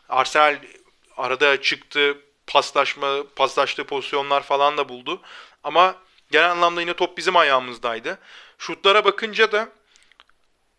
Arsenal 0.09 0.57
arada 1.17 1.63
çıktı, 1.63 2.19
paslaşma, 2.47 3.25
paslaştığı 3.37 3.85
pozisyonlar 3.85 4.43
falan 4.43 4.77
da 4.79 4.89
buldu. 4.89 5.23
Ama 5.65 5.97
genel 6.31 6.51
anlamda 6.51 6.81
yine 6.81 6.95
top 6.95 7.17
bizim 7.17 7.37
ayağımızdaydı. 7.37 8.19
Şutlara 8.59 9.05
bakınca 9.05 9.53
da 9.53 9.69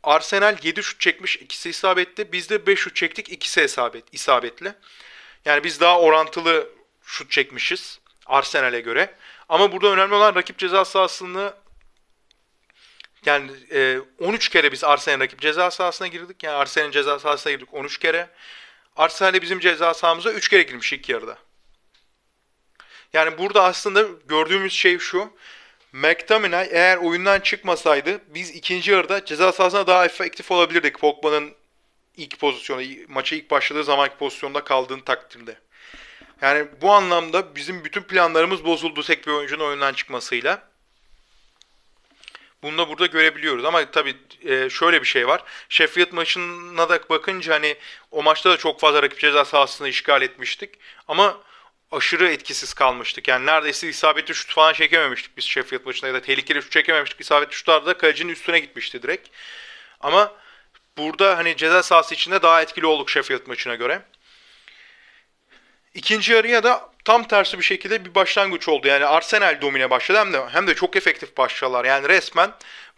Arsenal 0.03 0.57
7 0.63 0.83
şut 0.83 1.01
çekmiş, 1.01 1.35
ikisi 1.35 1.69
isabetli. 1.69 2.31
Biz 2.31 2.49
de 2.49 2.67
5 2.67 2.79
şut 2.79 2.95
çektik, 2.95 3.29
ikisi 3.29 3.61
isabet, 3.61 4.03
isabetli. 4.11 4.73
Yani 5.45 5.63
biz 5.63 5.79
daha 5.79 5.99
orantılı 5.99 6.69
şut 7.03 7.31
çekmişiz 7.31 7.99
Arsenal'e 8.25 8.79
göre. 8.79 9.15
Ama 9.49 9.71
burada 9.71 9.87
önemli 9.87 10.15
olan 10.15 10.35
rakip 10.35 10.57
ceza 10.57 10.85
sahasını 10.85 11.53
yani 13.25 13.51
e, 13.71 13.99
13 14.19 14.49
kere 14.49 14.71
biz 14.71 14.83
Arsenal 14.83 15.19
rakip 15.19 15.41
ceza 15.41 15.71
sahasına 15.71 16.07
girdik. 16.07 16.43
Yani 16.43 16.55
Arsenal'in 16.55 16.91
ceza 16.91 17.19
sahasına 17.19 17.51
girdik 17.51 17.73
13 17.73 17.97
kere. 17.97 18.29
Arsenal 18.95 19.41
bizim 19.41 19.59
ceza 19.59 19.93
sahamıza 19.93 20.31
3 20.31 20.49
kere 20.49 20.63
girmiş 20.63 20.93
ilk 20.93 21.09
yarıda. 21.09 21.37
Yani 23.13 23.37
burada 23.37 23.63
aslında 23.63 24.05
gördüğümüz 24.27 24.73
şey 24.73 24.99
şu. 24.99 25.33
McTominay 25.93 26.67
eğer 26.71 26.97
oyundan 26.97 27.39
çıkmasaydı 27.39 28.21
biz 28.27 28.49
ikinci 28.49 28.91
yarıda 28.91 29.25
ceza 29.25 29.51
sahasına 29.51 29.87
daha 29.87 30.05
efektif 30.05 30.51
olabilirdik 30.51 30.99
Pogba'nın 30.99 31.53
ilk 32.17 32.39
pozisyonu, 32.39 32.81
maça 33.07 33.35
ilk 33.35 33.51
başladığı 33.51 33.83
zamanki 33.83 34.15
pozisyonda 34.15 34.63
kaldığın 34.63 34.99
takdirde. 34.99 35.57
Yani 36.41 36.67
bu 36.81 36.91
anlamda 36.91 37.55
bizim 37.55 37.83
bütün 37.83 38.01
planlarımız 38.01 38.65
bozuldu 38.65 39.03
tek 39.03 39.27
bir 39.27 39.31
oyuncunun 39.31 39.65
oyundan 39.65 39.93
çıkmasıyla. 39.93 40.68
Bunu 42.63 42.77
da 42.77 42.89
burada 42.89 43.05
görebiliyoruz 43.05 43.65
ama 43.65 43.91
tabii 43.91 44.17
e, 44.45 44.69
şöyle 44.69 45.01
bir 45.01 45.07
şey 45.07 45.27
var. 45.27 45.43
Sheffield 45.69 46.11
maçına 46.11 46.89
da 46.89 46.99
bakınca 47.09 47.53
hani 47.53 47.75
o 48.11 48.23
maçta 48.23 48.49
da 48.51 48.57
çok 48.57 48.79
fazla 48.79 49.03
rakip 49.03 49.19
ceza 49.19 49.45
sahasını 49.45 49.87
işgal 49.89 50.21
etmiştik. 50.21 50.69
Ama 51.07 51.41
aşırı 51.91 52.29
etkisiz 52.29 52.73
kalmıştık. 52.73 53.27
Yani 53.27 53.45
neredeyse 53.45 53.87
isabetli 53.89 54.35
şut 54.35 54.53
falan 54.53 54.73
çekememiştik 54.73 55.37
biz 55.37 55.45
Sheffield 55.45 55.85
maçında 55.85 56.07
ya 56.07 56.13
da 56.13 56.21
tehlikeli 56.21 56.61
şut 56.61 56.71
çekememiştik. 56.71 57.21
İsabetli 57.21 57.53
şutlarda 57.53 57.97
kalecinin 57.97 58.31
üstüne 58.33 58.59
gitmişti 58.59 59.03
direkt. 59.03 59.29
Ama 59.99 60.35
burada 60.97 61.37
hani 61.37 61.57
ceza 61.57 61.83
sahası 61.83 62.13
içinde 62.13 62.41
daha 62.41 62.61
etkili 62.61 62.85
olduk 62.85 63.09
Sheffield 63.09 63.47
maçına 63.47 63.75
göre. 63.75 64.01
İkinci 65.93 66.33
yarıya 66.33 66.63
da 66.63 66.88
tam 67.05 67.23
tersi 67.23 67.57
bir 67.57 67.63
şekilde 67.63 68.05
bir 68.05 68.15
başlangıç 68.15 68.69
oldu. 68.69 68.87
Yani 68.87 69.05
Arsenal 69.05 69.61
domine 69.61 69.89
başladı 69.89 70.19
hem 70.19 70.33
de 70.33 70.41
hem 70.49 70.67
de 70.67 70.75
çok 70.75 70.95
efektif 70.95 71.37
başladılar. 71.37 71.85
Yani 71.85 72.09
resmen 72.09 72.51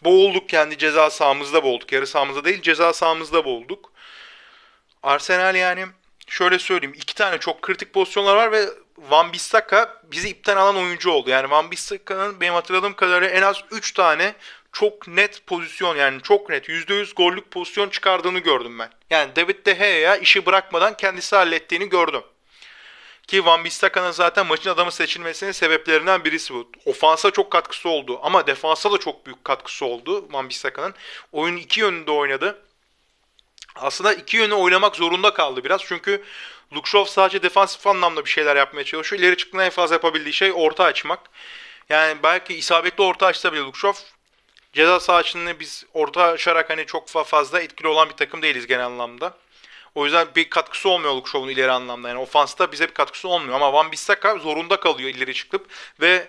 boğulduk 0.03 0.49
kendi 0.49 0.77
ceza 0.77 1.09
sahamızda 1.09 1.63
boğulduk. 1.63 1.91
Yarı 1.91 2.07
sahamızda 2.07 2.45
değil 2.45 2.61
ceza 2.61 2.93
sahamızda 2.93 3.45
boğulduk. 3.45 3.91
Arsenal 5.03 5.55
yani 5.55 5.85
şöyle 6.27 6.59
söyleyeyim 6.59 6.95
iki 6.97 7.15
tane 7.15 7.37
çok 7.37 7.61
kritik 7.61 7.93
pozisyonlar 7.93 8.35
var 8.35 8.51
ve 8.51 8.65
Van 8.97 9.33
Bissaka 9.33 10.01
bizi 10.03 10.29
ipten 10.29 10.57
alan 10.57 10.75
oyuncu 10.75 11.11
oldu. 11.11 11.29
Yani 11.29 11.49
Van 11.49 11.71
Bissaka'nın 11.71 12.41
benim 12.41 12.53
hatırladığım 12.53 12.93
kadarıyla 12.93 13.35
en 13.35 13.41
az 13.41 13.57
3 13.71 13.91
tane 13.91 14.33
çok 14.71 15.07
net 15.07 15.47
pozisyon 15.47 15.95
yani 15.95 16.21
çok 16.21 16.49
net 16.49 16.69
%100 16.69 17.15
gollük 17.15 17.51
pozisyon 17.51 17.89
çıkardığını 17.89 18.39
gördüm 18.39 18.79
ben. 18.79 18.89
Yani 19.09 19.35
David 19.35 19.65
De 19.65 19.73
Gea'ya 19.73 20.15
işi 20.15 20.45
bırakmadan 20.45 20.97
kendisi 20.97 21.35
hallettiğini 21.35 21.89
gördüm. 21.89 22.23
Ki 23.31 23.45
Van 23.45 23.65
Bissaka'nın 23.65 24.11
zaten 24.11 24.45
maçın 24.45 24.69
adamı 24.69 24.91
seçilmesinin 24.91 25.51
sebeplerinden 25.51 26.25
birisi 26.25 26.53
bu. 26.53 26.71
Ofansa 26.85 27.31
çok 27.31 27.51
katkısı 27.51 27.89
oldu 27.89 28.19
ama 28.23 28.47
defansa 28.47 28.91
da 28.91 28.97
çok 28.97 29.25
büyük 29.25 29.45
katkısı 29.45 29.85
oldu 29.85 30.27
Van 30.31 30.49
Bissaka'nın. 30.49 30.93
Oyun 31.31 31.57
iki 31.57 31.79
yönünde 31.79 32.11
oynadı. 32.11 32.61
Aslında 33.75 34.13
iki 34.13 34.37
yönü 34.37 34.53
oynamak 34.53 34.95
zorunda 34.95 35.33
kaldı 35.33 35.63
biraz 35.63 35.81
çünkü 35.83 36.23
Lukşov 36.73 37.05
sadece 37.05 37.43
defansif 37.43 37.87
anlamda 37.87 38.25
bir 38.25 38.29
şeyler 38.29 38.55
yapmaya 38.55 38.83
çalışıyor. 38.83 39.21
İleri 39.21 39.37
çıktığında 39.37 39.65
en 39.65 39.69
fazla 39.69 39.95
yapabildiği 39.95 40.33
şey 40.33 40.51
orta 40.55 40.83
açmak. 40.83 41.19
Yani 41.89 42.23
belki 42.23 42.55
isabetli 42.55 43.03
orta 43.03 43.25
açsa 43.25 43.53
bile 43.53 43.61
Lukşov 43.61 43.93
ceza 44.73 44.99
sahasını 44.99 45.59
biz 45.59 45.85
orta 45.93 46.23
açarak 46.23 46.69
hani 46.69 46.85
çok 46.85 47.07
fazla 47.07 47.61
etkili 47.61 47.87
olan 47.87 48.09
bir 48.09 48.15
takım 48.15 48.41
değiliz 48.41 48.67
genel 48.67 48.85
anlamda. 48.85 49.33
O 49.95 50.05
yüzden 50.05 50.27
bir 50.35 50.49
katkısı 50.49 50.89
olmuyor 50.89 51.13
Lukşov'un 51.13 51.49
ileri 51.49 51.71
anlamda. 51.71 52.07
Yani 52.07 52.19
ofansta 52.19 52.71
bize 52.71 52.87
bir 52.87 52.93
katkısı 52.93 53.27
olmuyor. 53.27 53.55
Ama 53.55 53.73
Van 53.73 53.91
Bissaka 53.91 54.37
zorunda 54.37 54.79
kalıyor 54.79 55.09
ileri 55.09 55.33
çıkıp 55.33 55.67
ve 55.99 56.27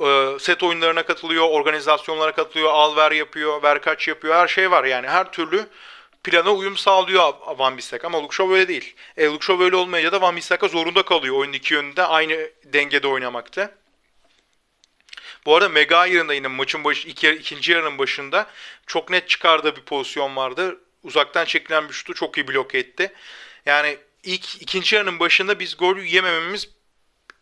e, 0.00 0.36
set 0.40 0.62
oyunlarına 0.62 1.02
katılıyor, 1.02 1.48
organizasyonlara 1.48 2.32
katılıyor, 2.32 2.70
al 2.72 2.96
ver 2.96 3.12
yapıyor, 3.12 3.62
ver 3.62 3.82
kaç 3.82 4.08
yapıyor. 4.08 4.34
Her 4.34 4.48
şey 4.48 4.70
var 4.70 4.84
yani. 4.84 5.08
Her 5.08 5.32
türlü 5.32 5.68
plana 6.24 6.52
uyum 6.52 6.76
sağlıyor 6.76 7.32
Van 7.58 7.76
Bissaka 7.76 8.06
ama 8.06 8.22
Lukşov 8.22 8.50
öyle 8.50 8.68
değil. 8.68 8.94
E, 9.16 9.26
Lukşov 9.26 9.60
öyle 9.60 9.76
olmayınca 9.76 10.12
da 10.12 10.20
Van 10.20 10.36
Bissaka 10.36 10.68
zorunda 10.68 11.02
kalıyor 11.02 11.36
oyunun 11.36 11.52
iki 11.52 11.74
yönünde 11.74 12.02
aynı 12.02 12.50
dengede 12.64 13.08
oynamakta. 13.08 13.74
Bu 15.46 15.56
arada 15.56 15.68
Megahir'in 15.68 16.28
de 16.28 16.34
yine 16.34 16.48
maçın 16.48 16.84
başı, 16.84 17.08
iki, 17.08 17.30
ikinci 17.30 17.72
yarının 17.72 17.98
başında 17.98 18.46
çok 18.86 19.10
net 19.10 19.28
çıkardığı 19.28 19.76
bir 19.76 19.82
pozisyon 19.82 20.36
vardı 20.36 20.78
uzaktan 21.02 21.44
çekilen 21.44 21.88
bir 21.88 21.92
şutu 21.92 22.14
çok 22.14 22.36
iyi 22.38 22.48
blok 22.48 22.74
etti. 22.74 23.12
Yani 23.66 23.98
ilk 24.22 24.62
ikinci 24.62 24.96
yarının 24.96 25.20
başında 25.20 25.58
biz 25.58 25.76
gol 25.76 25.96
yemememiz 25.96 26.68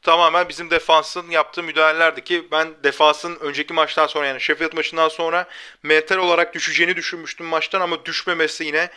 tamamen 0.02 0.48
bizim 0.48 0.70
defansın 0.70 1.30
yaptığı 1.30 1.62
müdahalelerdi 1.62 2.24
ki 2.24 2.48
ben 2.52 2.74
defansın 2.84 3.36
önceki 3.40 3.72
maçtan 3.72 4.06
sonra 4.06 4.26
yani 4.26 4.40
Sheffield 4.40 4.72
maçından 4.72 5.08
sonra 5.08 5.48
mental 5.82 6.16
olarak 6.16 6.54
düşeceğini 6.54 6.96
düşünmüştüm 6.96 7.46
maçtan 7.46 7.80
ama 7.80 8.04
düşmemesi 8.04 8.64
yine 8.64 8.90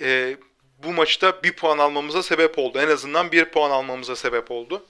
e, 0.00 0.36
bu 0.78 0.92
maçta 0.92 1.42
bir 1.42 1.52
puan 1.52 1.78
almamıza 1.78 2.22
sebep 2.22 2.58
oldu. 2.58 2.80
En 2.80 2.88
azından 2.88 3.32
bir 3.32 3.44
puan 3.44 3.70
almamıza 3.70 4.16
sebep 4.16 4.50
oldu. 4.50 4.86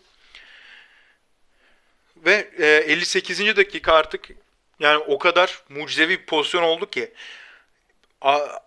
Ve 2.17 2.51
e, 2.59 2.67
58. 2.67 3.57
dakika 3.57 3.93
artık 3.93 4.29
yani 4.81 4.99
o 4.99 5.19
kadar 5.19 5.63
mucizevi 5.69 6.19
bir 6.19 6.27
pozisyon 6.27 6.63
oldu 6.63 6.91
ki 6.91 7.13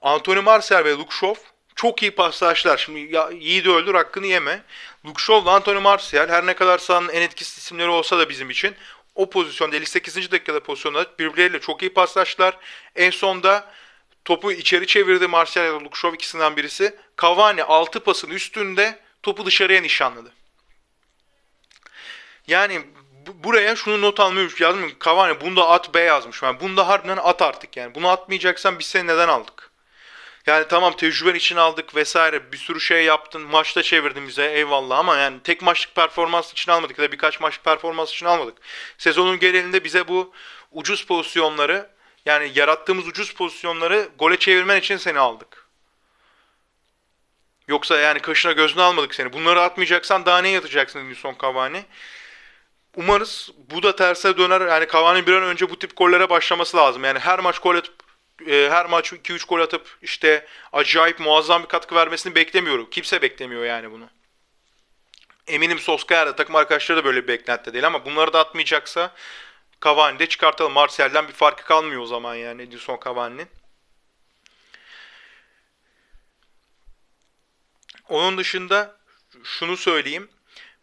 Anthony 0.02 0.40
Martial 0.40 0.86
ve 0.86 0.96
Shaw 1.10 1.42
çok 1.76 2.02
iyi 2.02 2.12
paslaştılar. 2.12 2.78
Şimdi 2.78 3.16
ya, 3.16 3.32
de 3.66 3.70
öldür 3.70 3.94
hakkını 3.96 4.28
yeme. 4.28 4.64
Shaw 5.18 5.46
ve 5.46 5.52
Anthony 5.52 5.80
Martial 5.80 6.30
her 6.30 6.46
ne 6.46 6.54
kadar 6.54 6.78
sahanın 6.78 7.10
en 7.10 7.22
etkisiz 7.22 7.58
isimleri 7.58 7.90
olsa 7.90 8.20
da 8.20 8.30
bizim 8.30 8.50
için 8.50 8.76
o 9.16 9.30
pozisyonda 9.30 9.76
58. 9.76 10.32
dakikada 10.32 10.64
pozisyonda 10.64 11.06
birbirleriyle 11.20 11.60
çok 11.60 11.82
iyi 11.82 11.94
paslaştılar. 11.94 12.58
En 12.96 13.10
sonda 13.10 13.74
topu 14.26 14.52
içeri 14.52 14.88
çevirdi 14.88 15.28
Martial 15.28 15.66
ya 15.66 15.74
da 15.74 15.80
Shaw 15.94 16.16
ikisinden 16.16 16.58
birisi. 16.58 16.96
Cavani 17.22 17.64
6 17.64 18.00
pasın 18.00 18.30
üstünde 18.30 19.00
topu 19.24 19.46
dışarıya 19.46 19.82
nişanladı. 19.82 20.32
Yani 22.48 22.82
buraya 23.44 23.76
şunu 23.76 24.02
not 24.02 24.20
almayı 24.20 24.50
yazmış. 24.60 24.94
Cavani 25.06 25.42
bunda 25.42 25.70
at 25.70 25.94
B 25.94 26.00
yazmış. 26.00 26.44
Yani 26.44 26.60
bunda 26.60 26.88
harbiden 26.88 27.18
at 27.18 27.42
artık 27.42 27.78
yani. 27.78 27.96
Bunu 27.96 28.10
atmayacaksan 28.10 28.80
biz 28.80 28.86
seni 28.86 29.08
neden 29.08 29.28
aldık? 29.28 29.72
Yani 30.48 30.66
tamam 30.70 30.96
tecrüben 30.96 31.36
için 31.36 31.56
aldık 31.56 31.96
vesaire 31.96 32.52
bir 32.52 32.58
sürü 32.58 32.82
şey 32.82 33.06
yaptın. 33.06 33.42
Maçta 33.42 33.84
çevirdin 33.84 34.28
bize 34.28 34.52
eyvallah 34.52 34.98
ama 34.98 35.18
yani 35.18 35.40
tek 35.44 35.62
maçlık 35.62 35.96
performans 35.96 36.52
için 36.52 36.72
almadık 36.72 37.00
ya 37.00 37.06
da 37.06 37.12
birkaç 37.12 37.40
maçlık 37.40 37.64
performans 37.64 38.12
için 38.12 38.26
almadık. 38.26 38.58
Sezonun 38.98 39.40
genelinde 39.40 39.84
bize 39.84 40.08
bu 40.08 40.34
ucuz 40.72 41.06
pozisyonları 41.06 41.90
yani 42.26 42.52
yarattığımız 42.56 43.08
ucuz 43.08 43.34
pozisyonları 43.34 44.10
gole 44.20 44.40
çevirmen 44.40 44.80
için 44.80 44.98
seni 44.98 45.20
aldık. 45.20 45.68
Yoksa 47.68 48.00
yani 48.00 48.20
kaşına 48.20 48.52
gözüne 48.52 48.82
almadık 48.82 49.16
seni. 49.16 49.34
Bunları 49.34 49.62
atmayacaksan 49.62 50.26
daha 50.26 50.42
ne 50.42 50.50
yatacaksın 50.50 51.00
Edinson 51.00 51.36
Cavani? 51.42 51.86
Umarız 52.96 53.52
bu 53.72 53.84
da 53.84 53.96
terse 53.96 54.38
döner. 54.38 54.62
Yani 54.62 54.88
Cavani 54.94 55.28
bir 55.28 55.34
an 55.34 55.44
önce 55.44 55.70
bu 55.70 55.80
tip 55.80 55.98
gollere 55.98 56.30
başlaması 56.30 56.78
lazım. 56.78 57.04
Yani 57.04 57.20
her 57.20 57.40
maç 57.40 57.60
gol 57.60 57.76
atıp 57.76 57.94
e, 58.48 58.70
her 58.72 58.86
maç 58.86 59.14
2-3 59.14 59.48
gol 59.48 59.60
atıp 59.60 59.98
işte 60.02 60.48
acayip 60.74 61.20
muazzam 61.20 61.64
bir 61.64 61.68
katkı 61.68 61.96
vermesini 61.96 62.36
beklemiyorum. 62.36 62.90
Kimse 62.90 63.22
beklemiyor 63.22 63.66
yani 63.66 63.92
bunu. 63.92 64.10
Eminim 65.48 65.80
Soskaya 65.80 66.28
da 66.28 66.36
takım 66.36 66.56
arkadaşları 66.56 67.00
da 67.00 67.06
böyle 67.06 67.24
bir 67.24 67.28
beklenti 67.28 67.74
değil 67.74 67.88
ama 67.88 68.06
bunları 68.06 68.34
da 68.34 68.40
atmayacaksa 68.40 69.12
Cavani 69.84 70.20
de 70.20 70.26
çıkartalım. 70.30 70.74
Martial'den 70.74 71.28
bir 71.28 71.34
farkı 71.34 71.64
kalmıyor 71.64 72.02
o 72.02 72.06
zaman 72.06 72.36
yani 72.36 72.62
Edinson 72.62 73.00
Cavani'nin. 73.06 73.48
Onun 78.10 78.38
dışında 78.38 78.98
şunu 79.44 79.78
söyleyeyim. 79.78 80.30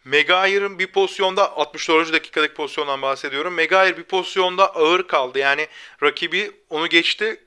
Megair'ın 0.04 0.78
bir 0.78 0.86
pozisyonda 0.86 1.56
64. 1.56 2.12
dakikadaki 2.12 2.54
pozisyondan 2.54 3.02
bahsediyorum. 3.02 3.54
Megair 3.54 3.96
bir 3.96 4.02
pozisyonda 4.02 4.74
ağır 4.74 5.06
kaldı. 5.06 5.38
Yani 5.38 5.66
rakibi 6.02 6.52
onu 6.70 6.86
geçti. 6.86 7.40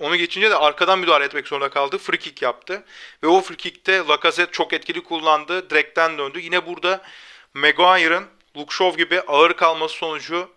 Onu 0.00 0.16
geçince 0.16 0.50
de 0.50 0.56
arkadan 0.56 0.98
müdahale 0.98 1.24
etmek 1.24 1.48
zorunda 1.48 1.68
kaldı. 1.68 1.98
Free 1.98 2.18
kick 2.18 2.42
yaptı. 2.42 2.84
Ve 3.22 3.26
o 3.26 3.40
free 3.40 3.56
kickte 3.56 3.98
Lacazette 3.98 4.52
çok 4.52 4.72
etkili 4.72 5.02
kullandı. 5.02 5.70
Direkten 5.70 6.18
döndü. 6.18 6.40
Yine 6.40 6.66
burada 6.66 7.02
Maguire'ın 7.54 8.24
Luke 8.56 8.90
gibi 8.90 9.20
ağır 9.20 9.52
kalması 9.52 9.94
sonucu 9.94 10.50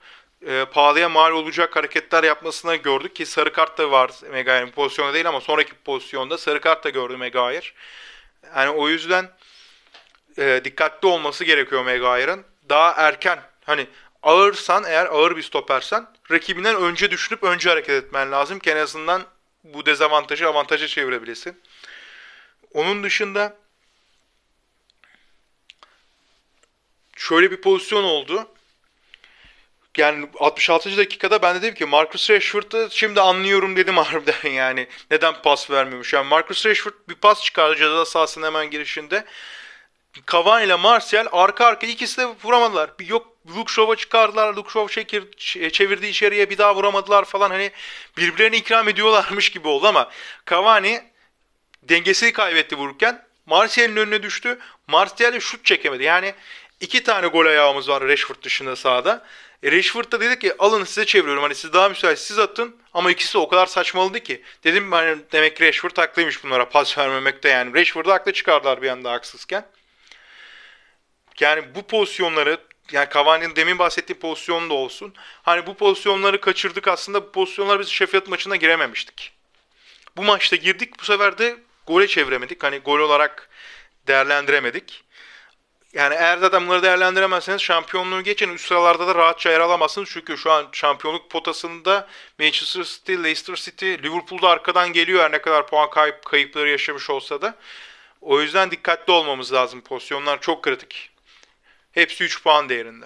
e, 0.47 0.65
pahalıya 0.65 1.09
mal 1.09 1.31
olacak 1.31 1.75
hareketler 1.75 2.23
yapmasına 2.23 2.75
gördük 2.75 3.15
ki 3.15 3.25
sarı 3.25 3.53
kart 3.53 3.77
da 3.77 3.91
var 3.91 4.11
Maguire'ın 4.31 4.71
pozisyonda 4.71 5.13
değil 5.13 5.27
ama 5.27 5.41
sonraki 5.41 5.73
pozisyonda 5.73 6.37
sarı 6.37 6.61
kart 6.61 6.83
da 6.83 6.89
gördü 6.89 7.17
Maguire. 7.17 7.65
Yani 8.55 8.69
o 8.69 8.89
yüzden 8.89 9.29
e, 10.39 10.61
dikkatli 10.63 11.07
olması 11.07 11.43
gerekiyor 11.43 11.83
Maguire'ın. 11.83 12.45
Daha 12.69 12.91
erken 12.91 13.39
hani 13.65 13.87
ağırsan 14.23 14.83
eğer 14.83 15.05
ağır 15.05 15.37
bir 15.37 15.41
stopersen 15.43 16.07
rakibinden 16.31 16.75
önce 16.75 17.11
düşünüp 17.11 17.43
önce 17.43 17.69
hareket 17.69 18.03
etmen 18.03 18.31
lazım 18.31 18.59
ki 18.59 18.71
en 18.71 18.77
azından 18.77 19.23
bu 19.63 19.85
dezavantajı 19.85 20.47
avantaja 20.47 20.87
çevirebilirsin. 20.87 21.61
Onun 22.73 23.03
dışında 23.03 23.57
şöyle 27.17 27.51
bir 27.51 27.61
pozisyon 27.61 28.03
oldu. 28.03 28.47
Yani 29.97 30.29
66. 30.39 30.97
dakikada 30.97 31.41
ben 31.41 31.55
de 31.55 31.61
dedim 31.61 31.75
ki 31.75 31.85
Marcus 31.85 32.29
Rashford'ı 32.29 32.87
şimdi 32.91 33.21
anlıyorum 33.21 33.75
dedim 33.75 33.97
harbiden 33.97 34.49
yani. 34.49 34.87
Neden 35.11 35.41
pas 35.41 35.71
vermiyormuş. 35.71 36.13
Yani 36.13 36.27
Marcus 36.27 36.65
Rashford 36.65 36.93
bir 37.09 37.15
pas 37.15 37.43
çıkardı 37.43 37.75
ceza 37.75 38.05
sahasının 38.05 38.45
hemen 38.45 38.69
girişinde. 38.69 39.25
Cavani 40.31 40.65
ile 40.65 40.75
Martial 40.75 41.27
arka 41.31 41.65
arka 41.65 41.87
ikisi 41.87 42.17
de 42.17 42.25
vuramadılar. 42.43 42.89
Yok 43.07 43.27
Luke 43.55 43.95
çıkardılar. 43.95 44.53
Luke 44.53 44.69
Shaw 44.69 44.93
çekir, 44.93 45.23
çevirdi 45.71 46.07
içeriye 46.07 46.49
bir 46.49 46.57
daha 46.57 46.75
vuramadılar 46.75 47.25
falan. 47.25 47.49
Hani 47.49 47.71
birbirlerine 48.17 48.57
ikram 48.57 48.89
ediyorlarmış 48.89 49.49
gibi 49.49 49.67
oldu 49.67 49.87
ama 49.87 50.09
Cavani 50.49 51.03
dengesini 51.83 52.33
kaybetti 52.33 52.75
vururken. 52.75 53.25
Martial'in 53.45 53.95
önüne 53.95 54.23
düştü. 54.23 54.59
Martial 54.87 55.39
şut 55.39 55.65
çekemedi. 55.65 56.03
Yani 56.03 56.33
iki 56.81 57.03
tane 57.03 57.27
gol 57.27 57.45
ayağımız 57.45 57.89
var 57.89 58.03
Rashford 58.03 58.43
dışında 58.43 58.75
sahada. 58.75 59.25
E 59.63 59.71
Rashford 59.71 60.11
da 60.11 60.19
dedi 60.19 60.39
ki 60.39 60.53
alın 60.59 60.83
size 60.83 61.05
çeviriyorum. 61.05 61.43
Hani 61.43 61.55
siz 61.55 61.73
daha 61.73 61.89
müsait 61.89 62.19
siz 62.19 62.39
atın. 62.39 62.75
Ama 62.93 63.11
ikisi 63.11 63.37
o 63.37 63.47
kadar 63.47 63.65
saçmaladı 63.65 64.19
ki. 64.19 64.41
Dedim 64.63 64.91
hani 64.91 65.17
demek 65.31 65.57
ki 65.57 65.67
Rashford 65.67 65.97
haklıymış 65.97 66.43
bunlara 66.43 66.69
pas 66.69 66.97
vermemekte 66.97 67.49
yani. 67.49 67.73
Rashford'u 67.73 68.11
haklı 68.11 68.33
çıkardılar 68.33 68.81
bir 68.81 68.89
anda 68.89 69.11
haksızken. 69.11 69.65
Yani 71.39 71.75
bu 71.75 71.87
pozisyonları 71.87 72.57
yani 72.91 73.07
Cavani'nin 73.13 73.55
demin 73.55 73.79
bahsettiği 73.79 74.19
pozisyon 74.19 74.69
da 74.69 74.73
olsun. 74.73 75.13
Hani 75.43 75.65
bu 75.65 75.73
pozisyonları 75.73 76.41
kaçırdık 76.41 76.87
aslında 76.87 77.23
bu 77.23 77.31
pozisyonlar 77.31 77.79
biz 77.79 77.87
Sheffield 77.89 78.27
maçına 78.27 78.55
girememiştik. 78.55 79.31
Bu 80.17 80.23
maçta 80.23 80.55
girdik 80.55 80.99
bu 80.99 81.03
sefer 81.03 81.37
de 81.37 81.57
gole 81.87 82.07
çeviremedik. 82.07 82.63
Hani 82.63 82.77
gol 82.79 82.99
olarak 82.99 83.49
değerlendiremedik. 84.07 85.03
Yani 85.93 86.15
eğer 86.15 86.37
zaten 86.37 86.67
bunları 86.67 86.83
değerlendiremezseniz 86.83 87.61
şampiyonluğu 87.61 88.21
geçen 88.21 88.49
üst 88.49 88.67
sıralarda 88.67 89.07
da 89.07 89.15
rahatça 89.15 89.51
yer 89.51 89.59
alamazsınız. 89.59 90.09
Çünkü 90.11 90.37
şu 90.37 90.51
an 90.51 90.67
şampiyonluk 90.71 91.31
potasında 91.31 92.07
Manchester 92.39 92.83
City, 92.83 93.13
Leicester 93.13 93.55
City, 93.55 93.93
Liverpool'da 93.93 94.49
arkadan 94.49 94.93
geliyor 94.93 95.23
her 95.23 95.31
ne 95.31 95.41
kadar 95.41 95.67
puan 95.67 95.89
kayıp, 95.89 96.25
kayıpları 96.25 96.69
yaşamış 96.69 97.09
olsa 97.09 97.41
da. 97.41 97.55
O 98.21 98.41
yüzden 98.41 98.71
dikkatli 98.71 99.13
olmamız 99.13 99.53
lazım. 99.53 99.81
Pozisyonlar 99.81 100.41
çok 100.41 100.63
kritik. 100.63 101.08
Hepsi 101.99 102.23
3 102.23 102.43
puan 102.43 102.69
değerinde. 102.69 103.05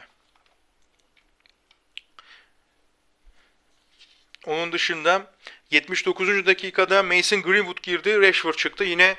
Onun 4.46 4.72
dışında 4.72 5.32
79. 5.72 6.46
dakikada 6.46 7.04
Mason 7.04 7.42
Greenwood 7.42 7.84
girdi, 7.84 8.22
Rashford 8.22 8.54
çıktı. 8.54 8.84
Yine 8.84 9.16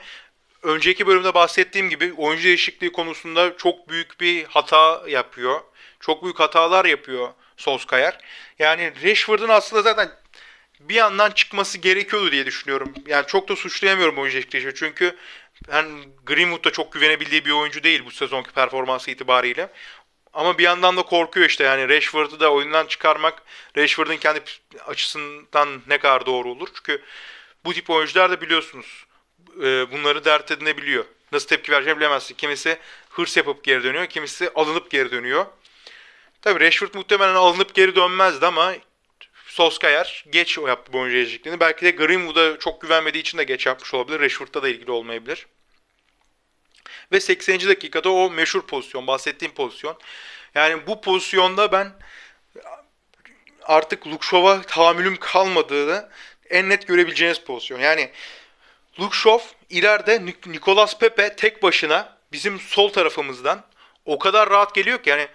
önceki 0.63 1.07
bölümde 1.07 1.35
bahsettiğim 1.35 1.91
gibi 1.91 2.13
oyuncu 2.13 2.45
değişikliği 2.45 2.93
konusunda 2.93 3.57
çok 3.57 3.89
büyük 3.89 4.21
bir 4.21 4.45
hata 4.45 5.03
yapıyor. 5.09 5.61
Çok 6.01 6.23
büyük 6.23 6.41
hatalar 6.41 6.85
yapıyor 6.85 7.33
Solskjaer. 7.57 8.19
Yani 8.59 8.93
Rashford'un 9.03 9.49
aslında 9.49 9.83
zaten 9.83 10.11
bir 10.81 10.95
yandan 10.95 11.31
çıkması 11.31 11.79
gerekiyordu 11.79 12.33
diye 12.33 12.47
düşünüyorum. 12.47 12.95
Yani 13.07 13.27
çok 13.27 13.49
da 13.49 13.57
suçlayamıyorum 13.57 14.19
oyuncu 14.19 14.39
değişikliği. 14.39 14.75
Çünkü 14.75 15.17
yani 15.73 16.09
Greenwood 16.27 16.65
da 16.65 16.71
çok 16.71 16.93
güvenebildiği 16.93 17.45
bir 17.45 17.51
oyuncu 17.51 17.83
değil 17.83 18.05
bu 18.05 18.11
sezonki 18.11 18.51
performansı 18.51 19.11
itibariyle. 19.11 19.71
Ama 20.33 20.59
bir 20.59 20.63
yandan 20.63 20.97
da 20.97 21.03
korkuyor 21.03 21.47
işte 21.47 21.65
yani 21.65 21.89
Rashford'u 21.89 22.41
da 22.41 22.53
oyundan 22.53 22.87
çıkarmak 22.87 23.43
Rashford'un 23.77 24.17
kendi 24.17 24.43
açısından 24.87 25.83
ne 25.87 25.99
kadar 25.99 26.27
doğru 26.27 26.51
olur. 26.51 26.69
Çünkü 26.75 27.03
bu 27.65 27.73
tip 27.73 27.91
oyuncular 27.91 28.31
da 28.31 28.41
biliyorsunuz 28.41 29.05
e, 29.63 29.93
bunları 29.93 30.25
dert 30.25 30.51
edinebiliyor. 30.51 31.05
Nasıl 31.33 31.49
tepki 31.49 31.73
vereceğini 31.73 31.99
bilemezsin. 31.99 32.35
Kimisi 32.35 32.79
hırs 33.11 33.37
yapıp 33.37 33.65
geri 33.65 33.85
dönüyor, 33.85 34.07
kimisi 34.07 34.51
alınıp 34.55 34.91
geri 34.91 35.11
dönüyor. 35.11 35.47
Tabii 36.43 36.65
Rashford 36.65 36.95
muhtemelen 36.95 37.35
alınıp 37.35 37.75
geri 37.75 37.97
dönmezdi 37.97 38.47
ama 38.47 38.75
Solskjaer 39.55 40.25
geç 40.31 40.59
yaptı 40.59 40.93
bu 40.93 40.99
oyuncu 40.99 41.17
değişikliğini. 41.17 41.61
Belki 41.61 41.85
de 41.85 41.91
Greenwood'a 41.91 42.59
çok 42.59 42.81
güvenmediği 42.81 43.23
için 43.23 43.39
de 43.39 43.45
geç 43.45 43.67
yapmış 43.67 43.95
olabilir. 43.95 44.21
Rashford'da 44.21 44.63
da 44.63 44.69
ilgili 44.69 44.91
olmayabilir. 44.91 45.47
Ve 47.13 47.21
80. 47.21 47.61
dakikada 47.61 48.11
o 48.11 48.31
meşhur 48.31 48.67
pozisyon, 48.67 49.07
bahsettiğim 49.07 49.55
pozisyon. 49.55 49.99
Yani 50.55 50.87
bu 50.87 51.01
pozisyonda 51.01 51.73
ben 51.73 51.93
artık 53.63 54.07
Lukşov'a 54.07 54.63
tahammülüm 54.63 55.17
kalmadığını 55.17 56.09
en 56.51 56.69
net 56.69 56.87
görebileceğiniz 56.87 57.41
pozisyon. 57.41 57.81
Yani 57.81 58.11
Lukşov 59.01 59.41
ileride 59.71 60.27
Nikolas 60.47 60.99
Pepe 60.99 61.37
tek 61.37 61.63
başına 61.63 62.17
bizim 62.33 62.61
sol 62.61 62.89
tarafımızdan 62.89 63.65
o 64.05 64.19
kadar 64.19 64.51
rahat 64.51 64.75
geliyor 64.75 65.03
ki 65.03 65.11
yani 65.11 65.29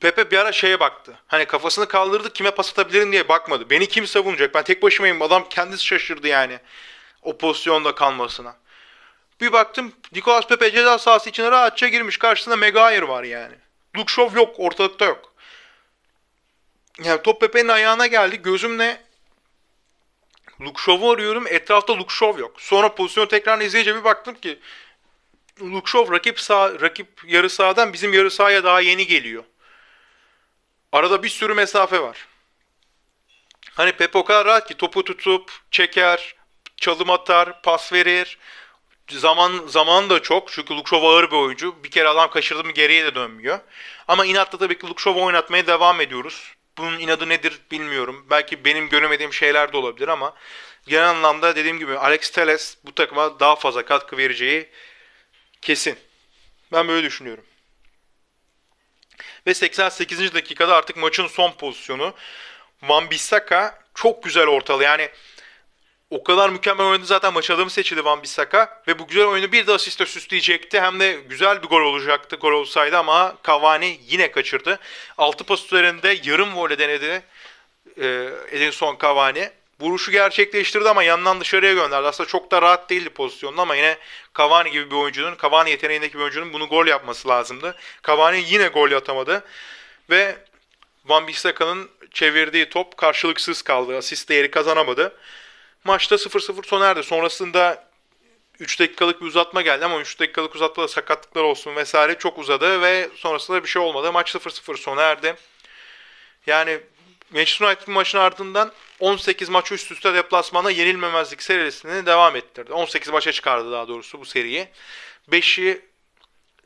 Pepe 0.00 0.30
bir 0.30 0.38
ara 0.38 0.52
şeye 0.52 0.80
baktı. 0.80 1.18
Hani 1.26 1.44
kafasını 1.44 1.88
kaldırdı 1.88 2.32
kime 2.32 2.50
pas 2.50 2.70
atabilirim 2.70 3.12
diye 3.12 3.28
bakmadı. 3.28 3.70
Beni 3.70 3.86
kim 3.86 4.06
savunacak? 4.06 4.54
Ben 4.54 4.62
tek 4.62 4.82
başımayım. 4.82 5.22
Adam 5.22 5.48
kendisi 5.48 5.86
şaşırdı 5.86 6.28
yani. 6.28 6.58
O 7.22 7.38
pozisyonda 7.38 7.94
kalmasına. 7.94 8.56
Bir 9.40 9.52
baktım 9.52 9.92
Nicolas 10.12 10.46
Pepe 10.46 10.70
ceza 10.70 10.98
sahası 10.98 11.30
içine 11.30 11.50
rahatça 11.50 11.88
girmiş. 11.88 12.16
Karşısında 12.16 12.56
Maguire 12.56 13.08
var 13.08 13.24
yani. 13.24 13.54
Shaw 14.06 14.40
yok. 14.40 14.54
Ortalıkta 14.58 15.04
yok. 15.04 15.32
Yani 17.04 17.22
top 17.22 17.40
Pepe'nin 17.40 17.68
ayağına 17.68 18.06
geldi. 18.06 18.42
Gözümle 18.42 19.00
Shaw'u 20.76 21.10
arıyorum. 21.10 21.46
Etrafta 21.46 21.94
Shaw 22.08 22.40
yok. 22.40 22.60
Sonra 22.60 22.94
pozisyonu 22.94 23.28
tekrar 23.28 23.60
izleyince 23.60 23.96
bir 23.96 24.04
baktım 24.04 24.34
ki 24.34 24.58
Shaw 25.84 26.14
rakip 26.14 26.40
sağ, 26.40 26.80
rakip 26.80 27.08
yarı 27.26 27.50
sahadan 27.50 27.92
bizim 27.92 28.12
yarı 28.12 28.30
sahaya 28.30 28.64
daha 28.64 28.80
yeni 28.80 29.06
geliyor. 29.06 29.44
Arada 30.92 31.22
bir 31.22 31.28
sürü 31.28 31.54
mesafe 31.54 32.02
var. 32.02 32.26
Hani 33.74 33.92
Pepe 33.92 34.18
o 34.18 34.24
kadar 34.24 34.46
rahat 34.46 34.68
ki 34.68 34.74
topu 34.74 35.04
tutup 35.04 35.50
çeker, 35.70 36.34
çalım 36.76 37.10
atar, 37.10 37.62
pas 37.62 37.92
verir. 37.92 38.38
Zaman 39.08 39.66
zaman 39.66 40.10
da 40.10 40.22
çok 40.22 40.52
çünkü 40.52 40.74
Lukşov 40.74 41.02
ağır 41.02 41.30
bir 41.30 41.36
oyuncu. 41.36 41.84
Bir 41.84 41.90
kere 41.90 42.08
adam 42.08 42.30
kaçırdı 42.30 42.64
mı 42.64 42.72
geriye 42.72 43.04
de 43.04 43.14
dönmüyor. 43.14 43.58
Ama 44.08 44.26
inatla 44.26 44.58
tabii 44.58 44.78
ki 44.78 44.86
Lukşov'u 44.86 45.24
oynatmaya 45.24 45.66
devam 45.66 46.00
ediyoruz. 46.00 46.54
Bunun 46.78 46.98
inadı 46.98 47.28
nedir 47.28 47.60
bilmiyorum. 47.70 48.26
Belki 48.30 48.64
benim 48.64 48.88
göremediğim 48.88 49.32
şeyler 49.32 49.72
de 49.72 49.76
olabilir 49.76 50.08
ama 50.08 50.34
genel 50.86 51.10
anlamda 51.10 51.56
dediğim 51.56 51.78
gibi 51.78 51.98
Alex 51.98 52.30
Teles 52.30 52.76
bu 52.84 52.94
takıma 52.94 53.40
daha 53.40 53.56
fazla 53.56 53.84
katkı 53.84 54.16
vereceği 54.16 54.68
kesin. 55.62 55.98
Ben 56.72 56.88
böyle 56.88 57.06
düşünüyorum. 57.06 57.44
Ve 59.48 59.54
88. 59.54 60.34
dakikada 60.34 60.76
artık 60.76 60.96
maçın 60.96 61.26
son 61.26 61.52
pozisyonu. 61.52 62.14
Van 62.82 63.10
Bissaka 63.10 63.78
çok 63.94 64.22
güzel 64.22 64.46
ortalı. 64.46 64.82
Yani 64.82 65.08
o 66.10 66.22
kadar 66.24 66.50
mükemmel 66.50 66.86
oynadı 66.86 67.06
zaten 67.06 67.32
maç 67.32 67.50
adamı 67.50 67.70
seçildi 67.70 68.04
Van 68.04 68.22
Bissaka. 68.22 68.82
Ve 68.88 68.98
bu 68.98 69.06
güzel 69.06 69.24
oyunu 69.24 69.52
bir 69.52 69.66
de 69.66 69.72
asiste 69.72 70.06
süsleyecekti. 70.06 70.80
Hem 70.80 71.00
de 71.00 71.12
güzel 71.28 71.62
bir 71.62 71.68
gol 71.68 71.80
olacaktı 71.80 72.36
gol 72.36 72.52
olsaydı 72.52 72.98
ama 72.98 73.36
Cavani 73.46 74.00
yine 74.08 74.30
kaçırdı. 74.30 74.78
6 75.18 75.44
pas 75.44 75.64
üzerinde 75.64 76.18
yarım 76.24 76.56
vole 76.56 76.78
denedi 76.78 77.22
e, 78.00 78.28
Edinson 78.50 78.98
Cavani. 79.02 79.50
Vuruşu 79.80 80.10
gerçekleştirdi 80.10 80.88
ama 80.88 81.02
yandan 81.02 81.40
dışarıya 81.40 81.72
gönderdi. 81.72 82.06
Aslında 82.06 82.28
çok 82.28 82.50
da 82.50 82.62
rahat 82.62 82.90
değildi 82.90 83.10
pozisyonda 83.10 83.62
ama 83.62 83.76
yine 83.76 83.98
Cavani 84.38 84.70
gibi 84.70 84.90
bir 84.90 84.96
oyuncunun, 84.96 85.36
Cavani 85.42 85.70
yeteneğindeki 85.70 86.14
bir 86.14 86.22
oyuncunun 86.22 86.52
bunu 86.52 86.66
gol 86.66 86.86
yapması 86.86 87.28
lazımdı. 87.28 87.74
Cavani 88.06 88.44
yine 88.48 88.68
gol 88.68 88.92
atamadı. 88.92 89.44
Ve 90.10 90.38
Van 91.04 91.28
Bissaka'nın 91.28 91.90
çevirdiği 92.12 92.68
top 92.68 92.96
karşılıksız 92.96 93.62
kaldı. 93.62 93.96
Asist 93.96 94.28
değeri 94.28 94.50
kazanamadı. 94.50 95.16
Maçta 95.84 96.14
0-0 96.14 96.66
sona 96.66 96.86
erdi. 96.86 97.02
Sonrasında 97.02 97.88
3 98.60 98.80
dakikalık 98.80 99.20
bir 99.20 99.26
uzatma 99.26 99.62
geldi 99.62 99.84
ama 99.84 100.00
3 100.00 100.20
dakikalık 100.20 100.54
uzatmada 100.54 100.88
sakatlıklar 100.88 101.42
olsun 101.42 101.76
vesaire 101.76 102.18
çok 102.18 102.38
uzadı 102.38 102.82
ve 102.82 103.08
sonrasında 103.16 103.62
bir 103.62 103.68
şey 103.68 103.82
olmadı. 103.82 104.12
Maç 104.12 104.34
0-0 104.34 104.76
sona 104.76 105.02
erdi. 105.02 105.34
Yani 106.46 106.80
Manchester 107.30 107.66
United 107.66 107.88
maçın 107.88 108.18
ardından 108.18 108.72
18 109.00 109.48
maç 109.48 109.72
üst 109.72 109.92
üste 109.92 110.14
deplasmanda 110.14 110.70
yenilmemezlik 110.70 111.42
serisini 111.42 112.06
devam 112.06 112.36
ettirdi. 112.36 112.72
18 112.72 113.08
maça 113.08 113.32
çıkardı 113.32 113.72
daha 113.72 113.88
doğrusu 113.88 114.20
bu 114.20 114.24
seriyi. 114.24 114.68
5'i 115.30 115.82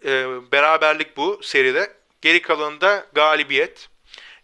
e, 0.04 0.26
beraberlik 0.52 1.16
bu 1.16 1.40
seride. 1.42 1.92
Geri 2.22 2.42
kalanında 2.42 3.06
galibiyet. 3.14 3.88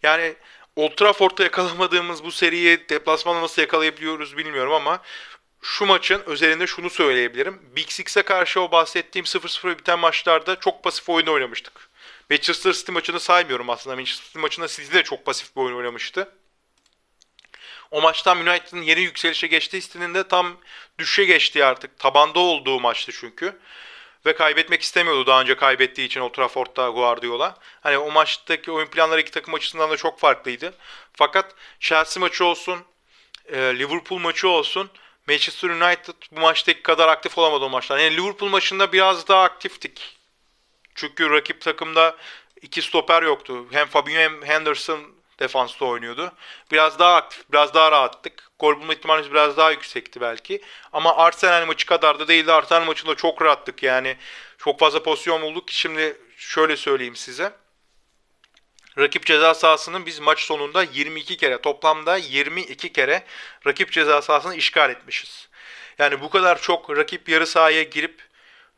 Yani 0.03 0.35
Old 0.75 0.95
Trafford'da 0.95 1.43
yakalamadığımız 1.43 2.23
bu 2.23 2.31
seriyi 2.31 2.89
deplasmanda 2.89 3.41
nasıl 3.41 3.61
yakalayabiliyoruz 3.61 4.37
bilmiyorum 4.37 4.73
ama 4.73 5.01
şu 5.61 5.85
maçın 5.85 6.21
özelinde 6.25 6.67
şunu 6.67 6.89
söyleyebilirim. 6.89 7.61
Big 7.75 7.89
Six'e 7.89 8.21
karşı 8.21 8.61
o 8.61 8.71
bahsettiğim 8.71 9.25
0-0 9.25 9.77
biten 9.77 9.99
maçlarda 9.99 10.59
çok 10.59 10.83
pasif 10.83 11.09
oyun 11.09 11.27
oynamıştık. 11.27 11.89
Manchester 12.29 12.73
City 12.73 12.91
maçını 12.91 13.19
saymıyorum 13.19 13.69
aslında. 13.69 13.95
Manchester 13.95 14.25
City 14.25 14.39
maçında 14.39 14.67
City 14.67 14.93
de 14.93 15.03
çok 15.03 15.25
pasif 15.25 15.55
bir 15.55 15.61
oyun 15.61 15.75
oynamıştı. 15.75 16.31
O 17.91 18.01
maçtan 18.01 18.37
United'ın 18.37 18.81
yeni 18.81 19.01
yükselişe 19.01 19.47
geçtiği 19.47 19.81
City'nin 19.81 20.13
de 20.13 20.27
tam 20.27 20.57
düşüşe 20.99 21.25
geçtiği 21.25 21.65
artık. 21.65 21.99
Tabanda 21.99 22.39
olduğu 22.39 22.79
maçtı 22.79 23.11
çünkü. 23.11 23.59
Ve 24.25 24.35
kaybetmek 24.35 24.81
istemiyordu 24.81 25.25
daha 25.27 25.41
önce 25.41 25.55
kaybettiği 25.55 26.07
için 26.07 26.21
Old 26.21 26.33
Trafford'da 26.33 26.89
Guardiola. 26.89 27.57
Hani 27.81 27.97
o 27.97 28.11
maçtaki 28.11 28.71
oyun 28.71 28.87
planları 28.87 29.21
iki 29.21 29.31
takım 29.31 29.53
açısından 29.53 29.91
da 29.91 29.97
çok 29.97 30.19
farklıydı. 30.19 30.73
Fakat 31.13 31.55
Chelsea 31.79 32.21
maçı 32.21 32.45
olsun, 32.45 32.79
e, 33.45 33.57
Liverpool 33.57 34.19
maçı 34.19 34.49
olsun 34.49 34.89
Manchester 35.27 35.69
United 35.69 36.13
bu 36.31 36.39
maçtaki 36.39 36.81
kadar 36.81 37.07
aktif 37.07 37.37
olamadı 37.37 37.65
o 37.65 37.69
maçlar. 37.69 37.97
Yani 37.97 38.17
Liverpool 38.17 38.49
maçında 38.49 38.93
biraz 38.93 39.27
daha 39.27 39.43
aktiftik. 39.43 40.17
Çünkü 40.95 41.29
rakip 41.29 41.61
takımda 41.61 42.17
iki 42.61 42.81
stoper 42.81 43.23
yoktu. 43.23 43.65
Hem 43.71 43.87
Fabinho 43.87 44.19
hem 44.19 44.43
Henderson 44.45 45.18
defansta 45.39 45.85
oynuyordu. 45.85 46.31
Biraz 46.71 46.99
daha 46.99 47.15
aktif, 47.15 47.43
biraz 47.51 47.73
daha 47.73 47.91
rahattık. 47.91 48.49
Gol 48.59 48.75
bulma 48.75 48.93
ihtimalimiz 48.93 49.31
biraz 49.31 49.57
daha 49.57 49.71
yüksekti 49.71 50.21
belki. 50.21 50.61
Ama 50.93 51.17
Arsenal 51.17 51.65
maçı 51.65 51.85
kadar 51.85 52.19
da 52.19 52.27
değildi. 52.27 52.51
Arsenal 52.51 52.85
maçında 52.85 53.15
çok 53.15 53.41
rahattık 53.41 53.83
yani. 53.83 54.17
Çok 54.57 54.79
fazla 54.79 55.03
pozisyon 55.03 55.41
bulduk 55.41 55.71
şimdi 55.71 56.17
şöyle 56.37 56.77
söyleyeyim 56.77 57.15
size. 57.15 57.53
Rakip 58.97 59.25
ceza 59.25 59.53
sahasının 59.53 60.05
biz 60.05 60.19
maç 60.19 60.39
sonunda 60.39 60.83
22 60.83 61.37
kere 61.37 61.61
toplamda 61.61 62.17
22 62.17 62.93
kere 62.93 63.23
rakip 63.67 63.91
ceza 63.91 64.21
sahasını 64.21 64.55
işgal 64.55 64.89
etmişiz. 64.89 65.49
Yani 65.99 66.21
bu 66.21 66.29
kadar 66.29 66.61
çok 66.61 66.97
rakip 66.97 67.29
yarı 67.29 67.47
sahaya 67.47 67.83
girip 67.83 68.21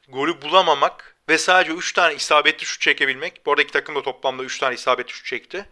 golü 0.08 0.42
bulamamak 0.42 1.16
ve 1.30 1.38
sadece 1.38 1.72
3 1.72 1.94
tane 1.94 2.16
isabetli 2.16 2.66
şut 2.66 2.82
çekebilmek. 2.82 3.46
Bu 3.46 3.52
arada 3.52 3.62
iki 3.62 3.72
takım 3.72 3.96
da 3.96 4.02
toplamda 4.02 4.44
3 4.44 4.60
tane 4.60 4.76
isabetli 4.76 5.14
şut 5.14 5.26
çekti. 5.26 5.66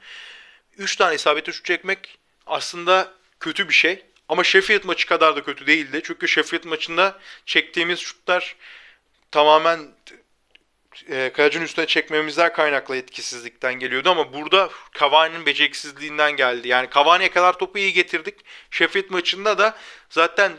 3 0.79 0.95
tane 0.95 1.15
isabetli 1.15 1.53
şut 1.53 1.65
çekmek 1.65 2.17
aslında 2.45 3.13
kötü 3.39 3.69
bir 3.69 3.73
şey. 3.73 4.05
Ama 4.29 4.43
Sheffield 4.43 4.83
maçı 4.83 5.07
kadar 5.07 5.35
da 5.35 5.43
kötü 5.43 5.67
değildi. 5.67 6.01
Çünkü 6.03 6.27
Sheffield 6.27 6.63
maçında 6.63 7.19
çektiğimiz 7.45 7.99
şutlar 7.99 8.55
tamamen 9.31 9.79
e, 11.09 11.31
kayacın 11.33 11.61
üstüne 11.61 11.85
çekmemizden 11.85 12.53
kaynaklı 12.53 12.95
etkisizlikten 12.95 13.73
geliyordu 13.73 14.09
ama 14.09 14.33
burada 14.33 14.69
Cavani'nin 14.99 15.45
beceriksizliğinden 15.45 16.31
geldi. 16.31 16.67
Yani 16.67 16.89
Cavani'ye 16.95 17.31
kadar 17.31 17.57
topu 17.57 17.79
iyi 17.79 17.93
getirdik. 17.93 18.35
Sheffield 18.71 19.09
maçında 19.09 19.57
da 19.57 19.77
zaten 20.09 20.51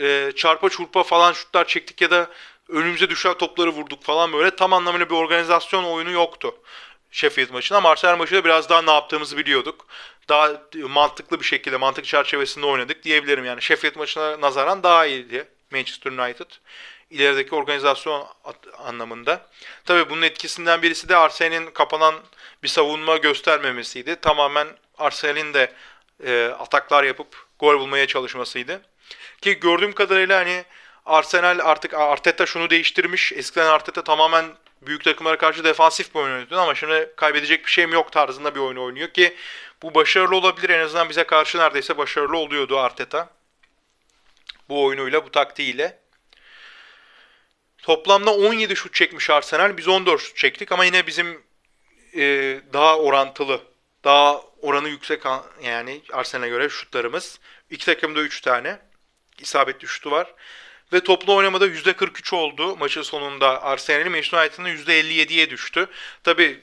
e, 0.00 0.32
çarpa 0.36 0.68
çurpa 0.68 1.02
falan 1.02 1.32
şutlar 1.32 1.66
çektik 1.66 2.00
ya 2.00 2.10
da 2.10 2.30
önümüze 2.68 3.10
düşen 3.10 3.34
topları 3.34 3.70
vurduk 3.70 4.02
falan 4.02 4.32
böyle 4.32 4.56
tam 4.56 4.72
anlamıyla 4.72 5.10
bir 5.10 5.14
organizasyon 5.14 5.84
oyunu 5.84 6.10
yoktu. 6.10 6.54
Sheffield 7.12 7.50
maçında 7.50 7.78
ama 7.78 7.90
Arsenal 7.90 8.16
maçında 8.16 8.44
biraz 8.44 8.68
daha 8.68 8.82
ne 8.82 8.90
yaptığımızı 8.90 9.36
biliyorduk. 9.36 9.86
Daha 10.28 10.62
mantıklı 10.88 11.40
bir 11.40 11.44
şekilde 11.44 11.76
mantık 11.76 12.04
çerçevesinde 12.04 12.66
oynadık 12.66 13.02
diyebilirim 13.04 13.44
yani. 13.44 13.62
Sheffield 13.62 13.96
maçına 13.96 14.40
nazaran 14.40 14.82
daha 14.82 15.06
iyiydi 15.06 15.48
Manchester 15.70 16.12
United. 16.12 16.50
İlerideki 17.10 17.54
organizasyon 17.54 18.26
anlamında. 18.78 19.46
Tabii 19.84 20.10
bunun 20.10 20.22
etkisinden 20.22 20.82
birisi 20.82 21.08
de 21.08 21.16
Arsenal'in 21.16 21.70
kapanan 21.70 22.14
bir 22.62 22.68
savunma 22.68 23.16
göstermemesiydi. 23.16 24.16
Tamamen 24.16 24.68
Arsenal'in 24.98 25.54
de 25.54 25.72
e, 26.26 26.46
ataklar 26.58 27.04
yapıp 27.04 27.46
gol 27.58 27.80
bulmaya 27.80 28.06
çalışmasıydı. 28.06 28.80
Ki 29.40 29.60
gördüğüm 29.60 29.92
kadarıyla 29.92 30.38
hani 30.40 30.64
Arsenal 31.06 31.58
artık 31.62 31.94
Arteta 31.94 32.46
şunu 32.46 32.70
değiştirmiş. 32.70 33.32
Eskiden 33.32 33.66
Arteta 33.66 34.04
tamamen 34.04 34.46
büyük 34.86 35.04
takımlara 35.04 35.38
karşı 35.38 35.64
defansif 35.64 36.14
bir 36.14 36.20
oyun 36.20 36.32
oynuyordu 36.32 36.60
ama 36.60 36.74
şimdi 36.74 37.12
kaybedecek 37.16 37.66
bir 37.66 37.70
şeyim 37.70 37.92
yok 37.92 38.12
tarzında 38.12 38.54
bir 38.54 38.60
oyun 38.60 38.76
oynuyor 38.76 39.08
ki 39.08 39.36
bu 39.82 39.94
başarılı 39.94 40.36
olabilir. 40.36 40.70
En 40.70 40.80
azından 40.80 41.08
bize 41.08 41.24
karşı 41.24 41.58
neredeyse 41.58 41.98
başarılı 41.98 42.36
oluyordu 42.36 42.78
Arteta. 42.78 43.30
Bu 44.68 44.84
oyunuyla, 44.84 45.26
bu 45.26 45.30
taktiğiyle. 45.30 45.98
Toplamda 47.78 48.34
17 48.34 48.76
şut 48.76 48.94
çekmiş 48.94 49.30
Arsenal. 49.30 49.76
Biz 49.76 49.88
14 49.88 50.20
şut 50.20 50.36
çektik 50.36 50.72
ama 50.72 50.84
yine 50.84 51.06
bizim 51.06 51.42
e, 52.16 52.22
daha 52.72 52.98
orantılı, 52.98 53.60
daha 54.04 54.40
oranı 54.62 54.88
yüksek 54.88 55.22
yani 55.62 56.02
Arsenal'e 56.12 56.48
göre 56.48 56.68
şutlarımız. 56.68 57.40
İki 57.70 57.86
takımda 57.86 58.20
3 58.20 58.40
tane 58.40 58.78
isabetli 59.38 59.88
şutu 59.88 60.10
var. 60.10 60.34
Ve 60.92 61.00
toplu 61.00 61.34
oynamada 61.34 61.66
%43 61.66 62.36
oldu 62.36 62.76
maçın 62.76 63.02
sonunda. 63.02 63.62
Arsenal'in 63.62 64.10
Manchester 64.12 64.42
United'ın 64.42 64.92
%57'ye 64.92 65.50
düştü. 65.50 65.86
Tabi 66.24 66.60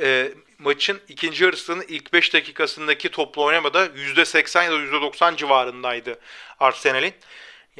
e, 0.00 0.32
maçın 0.58 1.00
ikinci 1.08 1.44
yarısının 1.44 1.84
ilk 1.88 2.12
5 2.12 2.34
dakikasındaki 2.34 3.08
toplu 3.08 3.44
oynamada 3.44 3.86
%80 3.86 4.64
ya 4.64 4.70
da 4.70 4.76
%90 4.76 5.36
civarındaydı 5.36 6.20
Arsenal'in. 6.60 7.14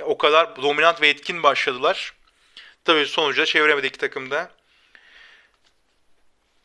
O 0.02 0.18
kadar 0.18 0.62
dominant 0.62 1.00
ve 1.00 1.08
etkin 1.08 1.42
başladılar. 1.42 2.12
Tabii 2.84 3.06
sonuçta 3.06 3.46
çeviremedi 3.46 3.86
iki 3.86 3.98
takımda. 3.98 4.50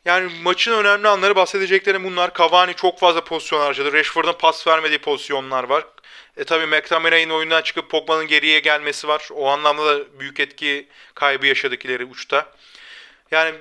Yani 0.04 0.32
maçın 0.42 0.72
önemli 0.72 1.08
anları 1.08 1.36
bahsedeceklerim 1.36 2.04
bunlar. 2.04 2.34
Cavani 2.38 2.74
çok 2.74 2.98
fazla 2.98 3.24
pozisyon 3.24 3.60
harcadı. 3.60 3.92
Rashford'un 3.92 4.32
pas 4.32 4.66
vermediği 4.66 4.98
pozisyonlar 4.98 5.64
var. 5.64 5.84
E 6.36 6.44
tabi 6.44 6.66
McTominay'in 6.66 7.30
oyundan 7.30 7.62
çıkıp 7.62 7.90
Pogba'nın 7.90 8.26
geriye 8.26 8.60
gelmesi 8.60 9.08
var. 9.08 9.28
O 9.32 9.48
anlamda 9.48 9.86
da 9.86 10.20
büyük 10.20 10.40
etki 10.40 10.88
kaybı 11.14 11.46
yaşadık 11.46 11.84
ileri 11.84 12.04
uçta. 12.04 12.52
Yani 13.30 13.54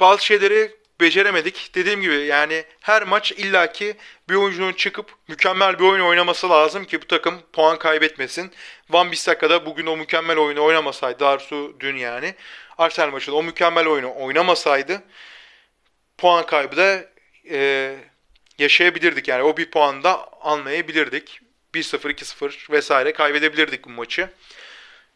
bazı 0.00 0.24
şeyleri 0.24 0.76
beceremedik. 1.00 1.70
Dediğim 1.74 2.00
gibi 2.02 2.14
yani 2.14 2.64
her 2.80 3.02
maç 3.02 3.32
illaki 3.32 3.96
bir 4.28 4.34
oyuncunun 4.34 4.72
çıkıp 4.72 5.14
mükemmel 5.28 5.78
bir 5.78 5.84
oyun 5.84 6.04
oynaması 6.04 6.50
lazım 6.50 6.84
ki 6.84 7.02
bu 7.02 7.06
takım 7.06 7.42
puan 7.52 7.78
kaybetmesin. 7.78 8.52
Van 8.90 9.12
Bissaka 9.12 9.50
da 9.50 9.66
bugün 9.66 9.86
o 9.86 9.96
mükemmel 9.96 10.38
oyunu 10.38 10.64
oynamasaydı, 10.64 11.26
Arsu 11.26 11.76
dün 11.80 11.96
yani 11.96 12.34
Arsenal 12.78 13.10
maçında 13.10 13.36
o 13.36 13.42
mükemmel 13.42 13.86
oyunu 13.86 14.14
oynamasaydı 14.16 15.02
puan 16.18 16.46
kaybı 16.46 16.76
da 16.76 17.04
e, 17.50 17.96
yaşayabilirdik. 18.58 19.28
Yani 19.28 19.42
o 19.42 19.56
bir 19.56 19.70
puan 19.70 20.02
da 20.02 20.32
almayabilirdik. 20.40 21.40
1-0, 21.74 22.14
2-0 22.14 22.72
vesaire 22.72 23.12
kaybedebilirdik 23.12 23.84
bu 23.84 23.90
maçı. 23.90 24.30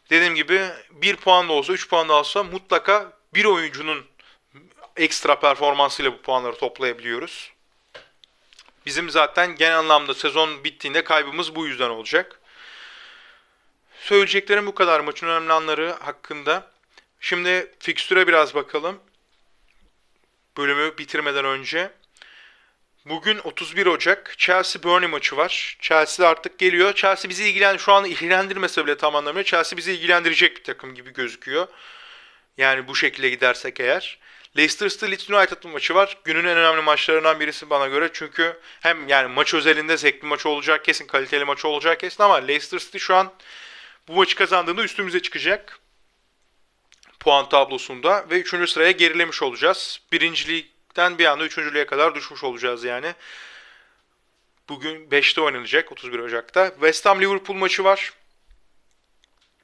Dediğim 0.09 0.35
gibi 0.35 0.69
bir 0.91 1.15
puan 1.15 1.49
da 1.49 1.53
olsa, 1.53 1.73
3 1.73 1.89
puan 1.89 2.09
da 2.09 2.13
olsa 2.13 2.43
mutlaka 2.43 3.13
bir 3.33 3.45
oyuncunun 3.45 4.05
ekstra 4.97 5.39
performansıyla 5.39 6.13
bu 6.13 6.21
puanları 6.21 6.57
toplayabiliyoruz. 6.57 7.51
Bizim 8.85 9.09
zaten 9.09 9.55
genel 9.55 9.79
anlamda 9.79 10.13
sezon 10.13 10.63
bittiğinde 10.63 11.03
kaybımız 11.03 11.55
bu 11.55 11.67
yüzden 11.67 11.89
olacak. 11.89 12.39
Söyleyeceklerim 13.99 14.67
bu 14.67 14.75
kadar 14.75 14.99
maçın 14.99 15.27
önemli 15.27 15.53
anları 15.53 15.91
hakkında. 15.91 16.71
Şimdi 17.19 17.73
fikstüre 17.79 18.27
biraz 18.27 18.55
bakalım. 18.55 18.99
Bölümü 20.57 20.97
bitirmeden 20.97 21.45
önce. 21.45 21.91
Bugün 23.05 23.39
31 23.43 23.85
Ocak 23.85 24.35
Chelsea 24.37 24.83
Burnley 24.83 25.09
maçı 25.09 25.37
var. 25.37 25.77
Chelsea 25.81 26.29
artık 26.29 26.59
geliyor. 26.59 26.93
Chelsea 26.93 27.29
bizi 27.29 27.49
ilgilen 27.49 27.77
şu 27.77 27.93
an 27.93 28.05
ilgilendirmese 28.05 28.85
bile 28.85 28.97
tam 28.97 29.15
anlamıyla 29.15 29.43
Chelsea 29.43 29.77
bizi 29.77 29.93
ilgilendirecek 29.93 30.57
bir 30.57 30.63
takım 30.63 30.95
gibi 30.95 31.13
gözüküyor. 31.13 31.67
Yani 32.57 32.87
bu 32.87 32.95
şekilde 32.95 33.29
gidersek 33.29 33.79
eğer. 33.79 34.19
Leicester 34.57 34.89
City 34.89 35.05
Leeds 35.05 35.29
United 35.29 35.63
maçı 35.63 35.95
var. 35.95 36.17
Günün 36.23 36.43
en 36.45 36.57
önemli 36.57 36.81
maçlarından 36.81 37.39
birisi 37.39 37.69
bana 37.69 37.87
göre. 37.87 38.09
Çünkü 38.13 38.59
hem 38.81 39.07
yani 39.07 39.27
maç 39.27 39.53
özelinde 39.53 39.97
zevkli 39.97 40.27
maç 40.27 40.45
olacak 40.45 40.85
kesin, 40.85 41.07
kaliteli 41.07 41.45
maç 41.45 41.65
olacak 41.65 41.99
kesin 41.99 42.23
ama 42.23 42.35
Leicester 42.35 42.79
City 42.79 42.97
şu 42.97 43.15
an 43.15 43.33
bu 44.07 44.13
maçı 44.13 44.35
kazandığında 44.35 44.83
üstümüze 44.83 45.21
çıkacak. 45.21 45.79
Puan 47.19 47.49
tablosunda 47.49 48.25
ve 48.29 48.39
3. 48.39 48.69
sıraya 48.69 48.91
gerilemiş 48.91 49.41
olacağız. 49.41 50.01
Birincilikten 50.95 51.19
bir 51.19 51.25
anda 51.25 51.45
3. 51.45 51.87
kadar 51.87 52.15
düşmüş 52.15 52.43
olacağız 52.43 52.83
yani. 52.83 53.13
Bugün 54.69 55.09
5'te 55.09 55.41
oynanacak 55.41 55.91
31 55.91 56.19
Ocak'ta. 56.19 56.69
West 56.69 57.05
Ham 57.05 57.21
Liverpool 57.21 57.57
maçı 57.57 57.83
var. 57.83 58.13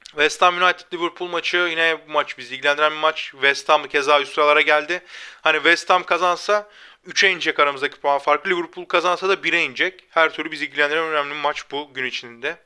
West 0.04 0.42
Ham 0.42 0.62
United 0.62 0.92
Liverpool 0.92 1.28
maçı 1.28 1.56
yine 1.56 1.98
bu 2.08 2.12
maç 2.12 2.38
bizi 2.38 2.54
ilgilendiren 2.54 2.92
bir 2.92 2.98
maç. 2.98 3.30
West 3.32 3.68
Ham 3.68 3.88
keza 3.88 4.20
üst 4.20 4.34
sıralara 4.34 4.60
geldi. 4.60 5.02
Hani 5.42 5.56
West 5.56 5.90
Ham 5.90 6.04
kazansa 6.04 6.70
3'e 7.08 7.30
inecek 7.30 7.60
aramızdaki 7.60 8.00
puan 8.00 8.18
farkı. 8.18 8.50
Liverpool 8.50 8.84
kazansa 8.84 9.28
da 9.28 9.34
1'e 9.34 9.62
inecek. 9.62 10.04
Her 10.10 10.34
türlü 10.34 10.50
bizi 10.50 10.64
ilgilendiren 10.64 11.04
önemli 11.04 11.30
bir 11.30 11.40
maç 11.40 11.70
bu 11.70 11.94
gün 11.94 12.04
içinde. 12.04 12.56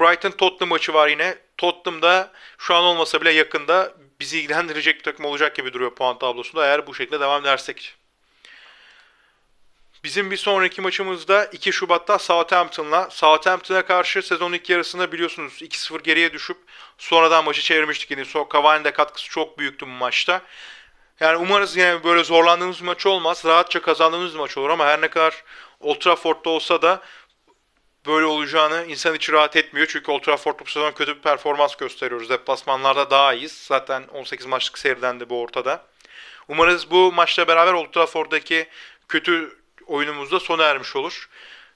Brighton 0.00 0.30
Tottenham 0.30 0.68
maçı 0.68 0.94
var 0.94 1.08
yine. 1.08 1.38
Tottenham'da 1.56 2.32
şu 2.58 2.74
an 2.74 2.84
olmasa 2.84 3.20
bile 3.20 3.30
yakında 3.30 3.94
bizi 4.20 4.40
ilgilendirecek 4.40 4.98
bir 4.98 5.02
takım 5.02 5.24
olacak 5.24 5.56
gibi 5.56 5.72
duruyor 5.72 5.94
puan 5.94 6.18
tablosunda 6.18 6.66
eğer 6.66 6.86
bu 6.86 6.94
şekilde 6.94 7.20
devam 7.20 7.42
edersek. 7.42 7.94
Bizim 10.04 10.30
bir 10.30 10.36
sonraki 10.36 10.80
maçımızda 10.80 11.44
2 11.44 11.72
Şubat'ta 11.72 12.18
Southampton'la. 12.18 13.10
Southampton'a 13.10 13.86
karşı 13.86 14.22
sezon 14.22 14.52
ilk 14.52 14.70
yarısında 14.70 15.12
biliyorsunuz 15.12 15.62
2-0 15.62 16.02
geriye 16.02 16.32
düşüp 16.32 16.56
sonradan 16.98 17.44
maçı 17.44 17.62
çevirmiştik. 17.62 18.10
Yani 18.10 18.24
so 18.24 18.48
Cavani'nin 18.52 18.84
de 18.84 18.92
katkısı 18.92 19.28
çok 19.28 19.58
büyüktü 19.58 19.86
bu 19.86 19.90
maçta. 19.90 20.42
Yani 21.20 21.36
umarız 21.36 21.76
yine 21.76 22.04
böyle 22.04 22.24
zorlandığımız 22.24 22.80
maç 22.80 23.06
olmaz. 23.06 23.42
Rahatça 23.44 23.82
kazandığımız 23.82 24.34
maç 24.34 24.56
olur 24.56 24.70
ama 24.70 24.86
her 24.86 25.00
ne 25.00 25.08
kadar 25.08 25.44
Old 25.80 26.00
Trafford'da 26.00 26.50
olsa 26.50 26.82
da 26.82 27.02
böyle 28.06 28.26
olacağını 28.26 28.84
insan 28.88 29.14
içi 29.14 29.32
rahat 29.32 29.56
etmiyor. 29.56 29.86
Çünkü 29.90 30.12
Old 30.12 30.22
Trafford'da 30.22 30.58
bu 30.66 30.70
sezon 30.70 30.92
kötü 30.92 31.16
bir 31.16 31.22
performans 31.22 31.76
gösteriyoruz. 31.76 32.30
Deplasmanlarda 32.30 33.10
daha 33.10 33.34
iyiyiz. 33.34 33.52
Zaten 33.52 34.02
18 34.02 34.46
maçlık 34.46 34.78
seriden 34.78 35.20
de 35.20 35.30
bu 35.30 35.40
ortada. 35.40 35.86
Umarız 36.48 36.90
bu 36.90 37.12
maçla 37.12 37.48
beraber 37.48 37.72
Old 37.72 37.92
Trafford'daki 37.92 38.68
kötü 39.08 39.56
oyunumuzda 39.86 40.40
sona 40.40 40.64
ermiş 40.64 40.96
olur. 40.96 41.28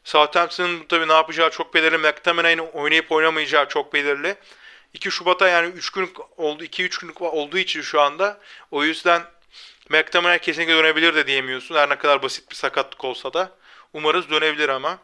Southampton'ın 0.05 0.85
tabii 0.89 1.09
ne 1.09 1.13
yapacağı 1.13 1.51
çok 1.51 1.75
belirli. 1.75 1.99
McTominay'ın 1.99 2.59
oynayıp 2.59 3.13
oynamayacağı 3.13 3.69
çok 3.69 3.93
belirli. 3.95 4.37
2 4.95 5.11
Şubat'a 5.11 5.49
yani 5.49 5.69
3 5.69 5.91
gün 5.91 6.13
oldu 6.37 6.65
2-3 6.65 7.01
gün 7.01 7.15
olduğu 7.21 7.59
için 7.59 7.83
şu 7.83 8.01
anda 8.01 8.41
o 8.71 8.85
yüzden 8.85 9.23
McTominay 9.89 10.39
kesinlikle 10.39 10.77
dönebilir 10.77 11.15
de 11.15 11.27
diyemiyorsun. 11.27 11.75
Her 11.75 11.89
ne 11.89 11.99
kadar 11.99 12.23
basit 12.23 12.51
bir 12.51 12.57
sakatlık 12.57 13.05
olsa 13.05 13.33
da. 13.33 13.53
Umarız 13.93 14.31
dönebilir 14.31 14.69
ama. 14.69 14.99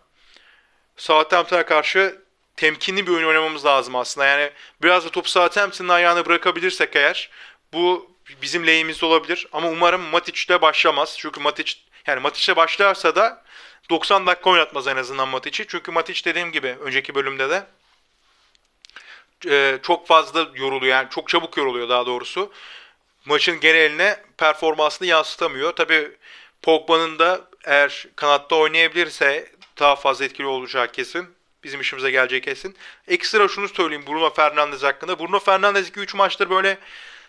Southampton'a 1.01 1.67
karşı 1.67 2.23
temkinli 2.57 3.07
bir 3.07 3.13
oyun 3.13 3.29
oynamamız 3.29 3.67
lazım 3.67 3.97
aslında. 3.97 4.27
Yani 4.27 4.51
biraz 4.83 5.05
da 5.05 5.11
topu 5.11 5.29
Southampton'ın 5.29 5.89
ayağına 5.89 6.27
bırakabilirsek 6.27 6.97
eğer 6.97 7.31
bu 7.73 8.11
bizim 8.43 8.67
lehimizde 8.67 9.07
olabilir. 9.07 9.49
Ama 9.53 9.69
umarım 9.69 10.01
Matic'le 10.01 10.63
başlamaz. 10.63 11.17
Çünkü 11.19 11.41
Matic 11.41 11.75
yani 12.07 12.21
Matic'le 12.21 12.57
başlarsa 12.57 13.15
da 13.15 13.43
90 13.91 14.27
dakika 14.27 14.51
oynatmaz 14.51 14.87
en 14.87 14.97
azından 14.97 15.29
Matic'i. 15.29 15.67
Çünkü 15.69 15.91
Matic 15.91 16.25
dediğim 16.25 16.53
gibi 16.53 16.77
önceki 16.81 17.15
bölümde 17.15 17.51
de 17.51 17.67
e, 19.47 19.79
çok 19.83 20.07
fazla 20.07 20.49
yoruluyor. 20.55 20.93
Yani 20.97 21.11
çok 21.11 21.29
çabuk 21.29 21.57
yoruluyor 21.57 21.89
daha 21.89 22.07
doğrusu. 22.07 22.53
Maçın 23.25 23.61
geneline 23.61 24.23
performansını 24.39 25.09
yansıtamıyor. 25.09 25.73
Tabii 25.73 26.11
Pogba'nın 26.63 27.19
da 27.19 27.41
eğer 27.65 28.07
kanatta 28.17 28.57
oynayabilirse 28.57 29.60
daha 29.81 29.97
fazla 29.97 30.25
etkili 30.25 30.47
olacağı 30.47 30.93
kesin. 30.93 31.29
Bizim 31.65 31.81
işimize 31.81 32.11
gelecek 32.11 32.45
kesin. 32.45 32.77
Ekstra 33.09 33.49
şunu 33.49 33.69
söyleyeyim 33.69 34.05
Bruno 34.07 34.31
Fernandes 34.31 34.83
hakkında. 34.83 35.19
Bruno 35.19 35.39
Fernandes 35.39 35.91
2-3 35.91 36.17
maçtır 36.17 36.51
böyle 36.51 36.79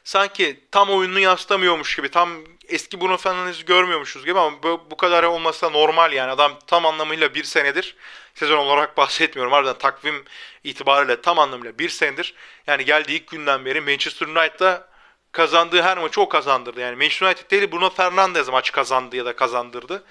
sanki 0.04 0.60
tam 0.72 0.90
oyununu 0.90 1.20
yansıtamıyormuş 1.20 1.96
gibi, 1.96 2.12
tam 2.12 2.30
eski 2.68 3.02
Bruno 3.02 3.18
Fernandes'i 3.18 3.66
görmüyormuşuz 3.66 4.26
gibi 4.26 4.40
ama 4.40 4.64
bu, 4.64 4.88
bu 4.92 4.98
kadar 4.98 5.24
olması 5.24 5.62
da 5.62 5.70
normal 5.70 6.14
yani. 6.14 6.32
Adam 6.32 6.60
tam 6.68 6.86
anlamıyla 6.86 7.36
bir 7.36 7.44
senedir, 7.44 7.96
sezon 8.36 8.58
olarak 8.58 8.98
bahsetmiyorum 8.98 9.54
harbiden 9.54 9.78
takvim 9.78 10.26
itibariyle 10.64 11.22
tam 11.22 11.40
anlamıyla 11.40 11.78
bir 11.80 11.90
senedir. 11.90 12.36
Yani 12.68 12.86
geldiği 12.86 13.16
ilk 13.16 13.28
günden 13.28 13.66
beri 13.66 13.82
Manchester 13.82 14.28
United'da 14.28 14.88
kazandığı 15.32 15.82
her 15.82 15.98
maçı 15.98 16.22
o 16.22 16.30
kazandırdı. 16.30 16.80
Yani 16.82 16.96
Manchester 16.96 17.28
United 17.28 17.52
değil 17.52 17.72
Bruno 17.72 17.90
Fernandes 17.90 18.48
maç 18.48 18.72
kazandı 18.72 19.16
ya 19.16 19.26
da 19.26 19.36
kazandırdı. 19.36 20.04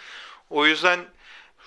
O 0.50 0.66
yüzden 0.66 1.00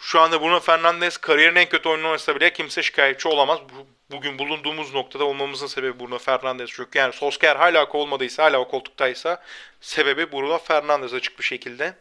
şu 0.03 0.19
anda 0.19 0.41
Bruno 0.41 0.59
Fernandes 0.59 1.17
kariyerin 1.17 1.55
en 1.55 1.69
kötü 1.69 1.89
oyununu 1.89 2.07
oynasa 2.07 2.35
bile 2.35 2.53
kimse 2.53 2.83
şikayetçi 2.83 3.27
olamaz. 3.27 3.59
Bu, 3.59 3.87
bugün 4.15 4.39
bulunduğumuz 4.39 4.93
noktada 4.93 5.23
olmamızın 5.23 5.67
sebebi 5.67 5.99
Bruno 5.99 6.17
Fernandes. 6.19 6.69
Çünkü 6.73 6.99
yani 6.99 7.13
Solskjaer 7.13 7.55
hala 7.55 7.89
kovulmadıysa, 7.89 8.43
hala 8.43 8.59
o 8.59 8.67
koltuktaysa 8.67 9.43
sebebi 9.81 10.31
Bruno 10.31 10.57
Fernandes 10.57 11.13
açık 11.13 11.39
bir 11.39 11.43
şekilde. 11.43 11.93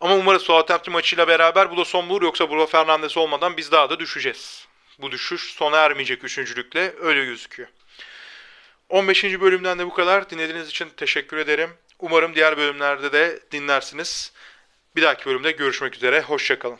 Ama 0.00 0.14
umarız 0.14 0.42
Southampton 0.42 0.92
maçıyla 0.92 1.28
beraber 1.28 1.70
bu 1.70 1.76
da 1.76 1.84
son 1.84 2.08
bulur. 2.08 2.22
Yoksa 2.22 2.50
Bruno 2.50 2.66
Fernandes 2.66 3.16
olmadan 3.16 3.56
biz 3.56 3.72
daha 3.72 3.90
da 3.90 3.98
düşeceğiz. 3.98 4.66
Bu 4.98 5.12
düşüş 5.12 5.42
sona 5.42 5.76
ermeyecek 5.76 6.24
üçüncülükle 6.24 6.94
öyle 7.00 7.24
gözüküyor. 7.24 7.68
15. 8.88 9.24
bölümden 9.24 9.78
de 9.78 9.86
bu 9.86 9.94
kadar. 9.94 10.30
Dinlediğiniz 10.30 10.68
için 10.68 10.88
teşekkür 10.96 11.36
ederim. 11.36 11.70
Umarım 11.98 12.34
diğer 12.34 12.56
bölümlerde 12.56 13.12
de 13.12 13.40
dinlersiniz. 13.52 14.32
Bir 14.96 15.02
dahaki 15.02 15.26
bölümde 15.26 15.50
görüşmek 15.50 15.96
üzere. 15.96 16.20
Hoşçakalın. 16.20 16.78